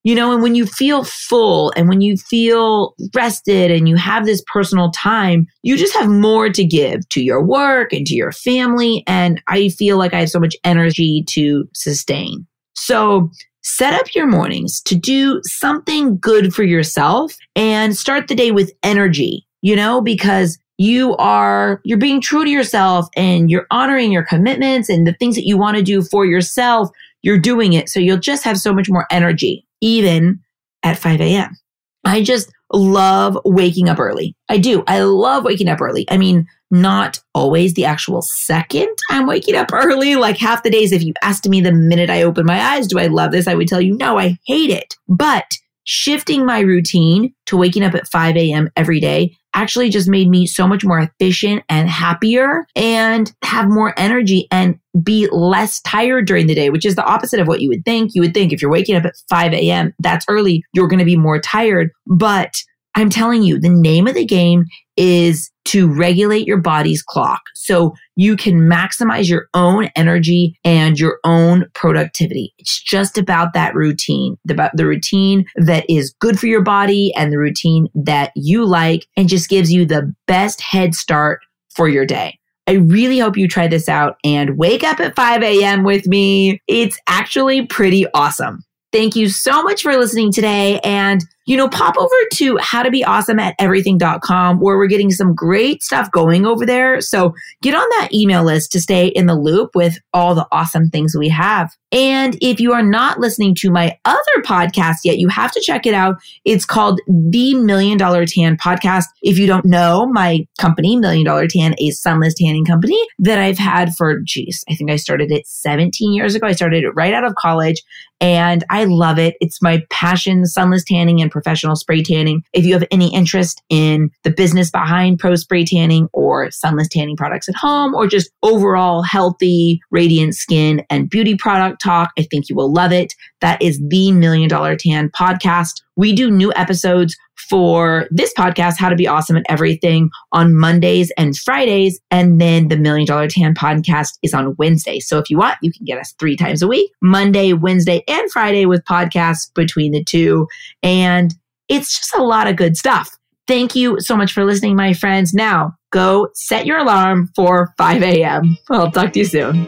You 0.04 0.16
know, 0.16 0.32
and 0.32 0.42
when 0.42 0.56
you 0.56 0.66
feel 0.66 1.04
full 1.04 1.74
and 1.76 1.90
when 1.90 2.00
you 2.00 2.16
feel 2.16 2.96
rested 3.14 3.72
and 3.72 3.90
you 3.90 3.98
have 3.98 4.26
this 4.26 4.42
personal 4.48 4.90
time, 4.92 5.48
you 5.64 5.76
just 5.76 5.94
have 5.96 6.08
more 6.08 6.50
to 6.50 6.64
give 6.64 7.10
to 7.10 7.22
your 7.22 7.44
work 7.44 7.92
and 7.92 8.08
to 8.08 8.16
your 8.16 8.32
family. 8.32 9.04
And 9.06 9.42
I 9.50 9.68
feel 9.68 9.98
like 9.98 10.14
I 10.14 10.22
have 10.22 10.30
so 10.30 10.40
much 10.40 10.56
energy 10.64 11.26
to 11.32 11.68
sustain. 11.74 12.48
So 12.76 13.30
set 13.68 13.94
up 13.94 14.16
your 14.16 14.28
mornings 14.28 14.82
to 14.82 14.96
do 14.96 15.42
something 15.44 16.18
good 16.18 16.54
for 16.54 16.64
yourself 16.64 17.36
and 17.56 17.96
start 17.96 18.28
the 18.28 18.36
day 18.36 18.52
with 18.52 18.72
energy, 18.82 19.46
you 19.62 19.76
know, 19.76 20.02
because 20.02 20.58
you 20.78 21.16
are 21.18 21.82
you're 21.84 21.98
being 21.98 22.22
true 22.22 22.44
to 22.44 22.50
yourself 22.50 23.08
and 23.16 23.50
you're 23.50 23.68
honoring 23.72 24.12
your 24.12 24.24
commitments 24.24 24.90
and 24.90 25.06
the 25.06 25.14
things 25.14 25.36
that 25.36 25.46
you 25.46 25.58
want 25.58 25.76
to 25.76 25.84
do 25.84 26.02
for 26.02 26.26
yourself. 26.26 26.90
You're 27.24 27.40
doing 27.40 27.74
it. 27.74 27.90
So 27.90 28.00
you'll 28.00 28.20
just 28.20 28.44
have 28.44 28.58
so 28.58 28.74
much 28.74 28.90
more 28.90 29.08
energy 29.12 29.66
even 29.82 30.40
at 30.84 30.98
5 30.98 31.22
a.m 31.22 31.58
i 32.08 32.22
just 32.22 32.52
love 32.74 33.38
waking 33.46 33.88
up 33.90 34.00
early 34.00 34.36
i 34.50 34.58
do 34.58 34.84
i 34.88 35.02
love 35.02 35.44
waking 35.44 35.70
up 35.70 35.82
early 35.82 36.06
i 36.10 36.18
mean 36.18 36.46
not 36.70 37.20
always 37.34 37.74
the 37.74 37.86
actual 37.86 38.22
second 38.22 38.90
I'm 39.10 39.26
waking 39.26 39.56
up 39.56 39.70
early. 39.74 40.16
Like 40.16 40.38
half 40.38 40.64
the 40.64 40.70
days, 40.70 40.92
if 40.92 41.04
you 41.04 41.14
asked 41.22 41.48
me 41.48 41.62
the 41.62 41.72
minute 41.72 42.10
I 42.10 42.24
open 42.24 42.46
my 42.46 42.60
eyes, 42.62 42.88
do 42.88 43.00
I 43.00 43.08
love 43.08 43.32
this? 43.32 43.48
I 43.48 43.56
would 43.56 43.68
tell 43.68 43.82
you, 43.82 43.96
no, 43.96 44.18
I 44.18 44.38
hate 44.46 44.70
it. 44.70 44.96
But 45.08 45.58
shifting 45.84 46.46
my 46.46 46.60
routine 46.60 47.34
to 47.46 47.56
waking 47.56 47.84
up 47.84 47.96
at 47.96 48.08
5 48.08 48.36
a.m. 48.36 48.70
every 48.76 49.00
day 49.00 49.38
actually 49.54 49.90
just 49.90 50.10
made 50.10 50.30
me 50.30 50.46
so 50.46 50.68
much 50.68 50.84
more 50.84 51.00
efficient 51.00 51.64
and 51.70 51.90
happier 51.90 52.68
and 52.76 53.34
have 53.44 53.70
more 53.70 53.94
energy 53.98 54.48
and 54.52 54.78
be 55.04 55.28
less 55.32 55.82
tired 55.82 56.28
during 56.28 56.48
the 56.48 56.56
day, 56.56 56.70
which 56.70 56.86
is 56.86 56.96
the 56.96 57.06
opposite 57.06 57.40
of 57.40 57.48
what 57.48 57.62
you 57.62 57.70
would 57.70 57.86
think. 57.86 58.12
You 58.14 58.22
would 58.22 58.34
think 58.34 58.52
if 58.52 58.62
you're 58.62 58.72
waking 58.72 58.96
up 58.96 59.06
at 59.06 59.16
5 59.30 59.54
a.m., 59.54 59.94
that's 60.00 60.26
early, 60.28 60.64
you're 60.74 60.88
going 60.88 61.00
to 61.00 61.06
be 61.06 61.18
more 61.18 61.40
tired. 61.40 61.90
But 62.06 62.64
I'm 62.96 63.10
telling 63.12 63.44
you, 63.44 63.60
the 63.60 63.70
name 63.70 64.08
of 64.08 64.16
the 64.16 64.26
game 64.26 64.66
is 64.96 65.52
to 65.66 65.88
regulate 65.94 66.48
your 66.48 66.58
body's 66.58 67.04
clock 67.04 67.42
so 67.54 67.94
you 68.16 68.36
can 68.36 68.62
maximize 68.62 69.30
your 69.30 69.48
own 69.54 69.90
energy 69.96 70.58
and 70.64 70.98
your 70.98 71.20
own 71.24 71.66
productivity. 71.76 72.54
It's 72.58 72.82
just 72.82 73.18
about 73.18 73.54
that 73.54 73.76
routine, 73.76 74.38
about 74.50 74.72
the 74.76 74.88
routine 74.88 75.46
that 75.58 75.86
is 75.88 76.16
good 76.20 76.40
for 76.40 76.48
your 76.48 76.64
body 76.64 77.14
and 77.16 77.32
the 77.32 77.38
routine 77.38 77.88
that 77.94 78.32
you 78.36 78.66
like 78.66 79.06
and 79.16 79.30
just 79.30 79.50
gives 79.50 79.72
you 79.72 79.86
the 79.86 80.12
best 80.26 80.62
head 80.62 80.96
start 80.96 81.42
for 81.76 81.88
your 81.88 82.06
day. 82.06 82.40
I 82.68 82.74
really 82.74 83.20
hope 83.20 83.38
you 83.38 83.48
try 83.48 83.68
this 83.68 83.88
out 83.88 84.18
and 84.24 84.58
wake 84.58 84.84
up 84.84 85.00
at 85.00 85.16
5 85.16 85.42
a.m. 85.42 85.84
with 85.84 86.06
me. 86.06 86.62
It's 86.68 87.00
actually 87.08 87.66
pretty 87.66 88.06
awesome. 88.14 88.64
Thank 88.92 89.16
you 89.16 89.30
so 89.30 89.64
much 89.64 89.82
for 89.82 89.96
listening 89.98 90.34
today. 90.34 90.80
And 90.82 91.24
you 91.48 91.56
know, 91.56 91.70
pop 91.70 91.98
over 91.98 92.16
to 92.34 92.58
how 92.58 92.84
to 92.84 92.92
be 92.92 93.04
awesome 93.06 93.40
at 93.40 93.56
everything.com 93.58 94.60
where 94.60 94.78
we're 94.78 94.86
getting 94.86 95.10
some 95.10 95.34
great 95.34 95.82
stuff 95.82 96.12
going 96.12 96.46
over 96.46 96.66
there. 96.66 97.00
So 97.00 97.34
get 97.62 97.74
on 97.74 97.88
that 97.98 98.10
email 98.14 98.44
list 98.44 98.72
to 98.74 98.82
stay 98.82 99.08
in 99.08 99.28
the 99.28 99.36
loop 99.36 99.72
with 99.74 99.98
all 100.14 100.36
the 100.36 100.46
awesome 100.52 100.90
things 100.90 101.16
we 101.18 101.30
have. 101.30 101.72
And 101.94 102.38
if 102.42 102.60
you 102.60 102.74
are 102.74 102.84
not 102.84 103.20
listening 103.20 103.56
to 103.60 103.72
my 103.72 103.98
other 104.04 104.20
podcast 104.44 104.98
yet, 105.06 105.20
you 105.20 105.30
have 105.30 105.54
to 105.54 105.62
check 105.62 105.86
it 105.86 105.94
out. 105.94 106.18
It's 106.44 106.66
called 106.66 107.00
the 107.08 107.56
Million 107.56 107.98
Dollar 107.98 108.26
Tan 108.26 108.58
Podcast. 108.58 109.06
If 109.22 109.40
you 109.40 109.48
don't 109.48 109.64
know, 109.64 110.06
my 110.06 110.46
company, 110.60 110.98
Million 110.98 111.26
Dollar 111.26 111.48
Tan, 111.48 111.76
a 111.80 111.92
sunless 111.92 112.34
tanning 112.34 112.66
company 112.66 113.02
that 113.20 113.40
I've 113.40 113.58
had 113.58 113.96
for, 113.96 114.20
geez, 114.20 114.66
I 114.70 114.76
think 114.76 114.92
I 114.92 114.98
started 114.98 115.32
it 115.32 115.48
17 115.48 116.12
years 116.12 116.36
ago. 116.36 116.46
I 116.46 116.52
started 116.52 116.84
it 116.84 116.90
right 116.90 117.14
out 117.14 117.24
of 117.24 117.36
college 117.36 117.82
and 118.20 118.64
I 118.70 118.86
love 118.86 119.20
it. 119.20 119.36
It's 119.40 119.62
my 119.62 119.84
passion, 119.90 120.46
sunless 120.46 120.84
tanning 120.84 121.22
and 121.22 121.32
professional 121.38 121.76
spray 121.76 122.04
tanning. 122.04 122.44
If 122.54 122.66
you 122.66 122.74
have 122.74 122.88
any 122.92 123.14
interest 123.14 123.62
in 123.70 124.10
the 124.24 124.32
business 124.32 124.72
behind 124.72 125.20
pro 125.20 125.36
spray 125.36 125.64
tanning 125.64 126.10
or 126.14 126.52
sunless 126.52 126.88
tanning 126.88 127.16
products 127.16 127.48
at 127.48 127.56
home 127.56 127.94
or 127.94 128.08
just 128.08 128.32
overall 128.44 129.04
healthy, 129.04 129.80
radiant 129.92 130.36
skin 130.36 130.84
and 130.90 131.10
beauty 131.10 131.36
product 131.36 131.82
talk, 131.82 132.12
I 132.18 132.24
think 132.24 132.50
you 132.50 132.56
will 132.56 132.72
love 132.72 132.92
it. 132.92 133.14
That 133.42 133.62
is 133.62 133.82
the 133.88 134.12
Million 134.12 134.50
Dollar 134.50 134.76
Tan 134.76 135.10
podcast. 135.10 135.82
We 135.96 136.14
do 136.14 136.30
new 136.32 136.52
episodes 136.56 137.16
for 137.50 138.08
this 138.12 138.34
podcast, 138.38 138.78
How 138.78 138.90
to 138.90 138.96
Be 138.96 139.08
Awesome 139.08 139.38
at 139.38 139.46
Everything, 139.50 140.10
on 140.32 140.56
Mondays 140.56 141.12
and 141.18 141.36
Fridays. 141.38 142.00
And 142.12 142.42
then 142.42 142.68
the 142.68 142.78
Million 142.78 143.06
Dollar 143.06 143.28
Tan 143.28 143.54
podcast 143.54 144.18
is 144.24 144.34
on 144.34 144.56
Wednesday. 144.58 145.00
So 145.00 145.18
if 145.18 145.30
you 145.30 145.38
want, 145.38 145.58
you 145.62 145.72
can 145.72 145.86
get 145.86 145.98
us 145.98 146.14
three 146.20 146.36
times 146.36 146.62
a 146.62 146.68
week 146.68 146.92
Monday, 147.02 147.54
Wednesday, 147.54 148.04
and 148.08 148.32
Friday 148.32 148.66
with 148.66 148.84
podcasts 148.86 149.54
between 149.54 149.92
the 149.92 150.04
two. 150.04 150.48
And 150.84 151.34
it's 151.70 151.98
just 151.98 152.16
a 152.16 152.24
lot 152.24 152.48
of 152.48 152.56
good 152.56 152.78
stuff. 152.78 153.18
Thank 153.48 153.76
you 153.76 154.00
so 154.00 154.16
much 154.18 154.34
for 154.34 154.44
listening, 154.44 154.76
my 154.76 154.94
friends. 154.94 155.34
Now 155.34 155.76
go 155.92 156.30
set 156.34 156.66
your 156.66 156.80
alarm 156.80 157.30
for 157.36 157.74
5 157.78 158.04
a.m. 158.04 158.58
I'll 158.70 158.92
talk 158.92 159.14
to 159.14 159.20
you 159.20 159.26
soon. 159.26 159.68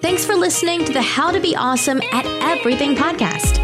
Thanks 0.00 0.24
for 0.24 0.34
listening 0.34 0.84
to 0.84 0.92
the 0.92 1.02
How 1.02 1.30
to 1.30 1.40
Be 1.40 1.56
Awesome 1.56 2.00
at 2.12 2.26
Everything 2.42 2.94
podcast. 2.94 3.63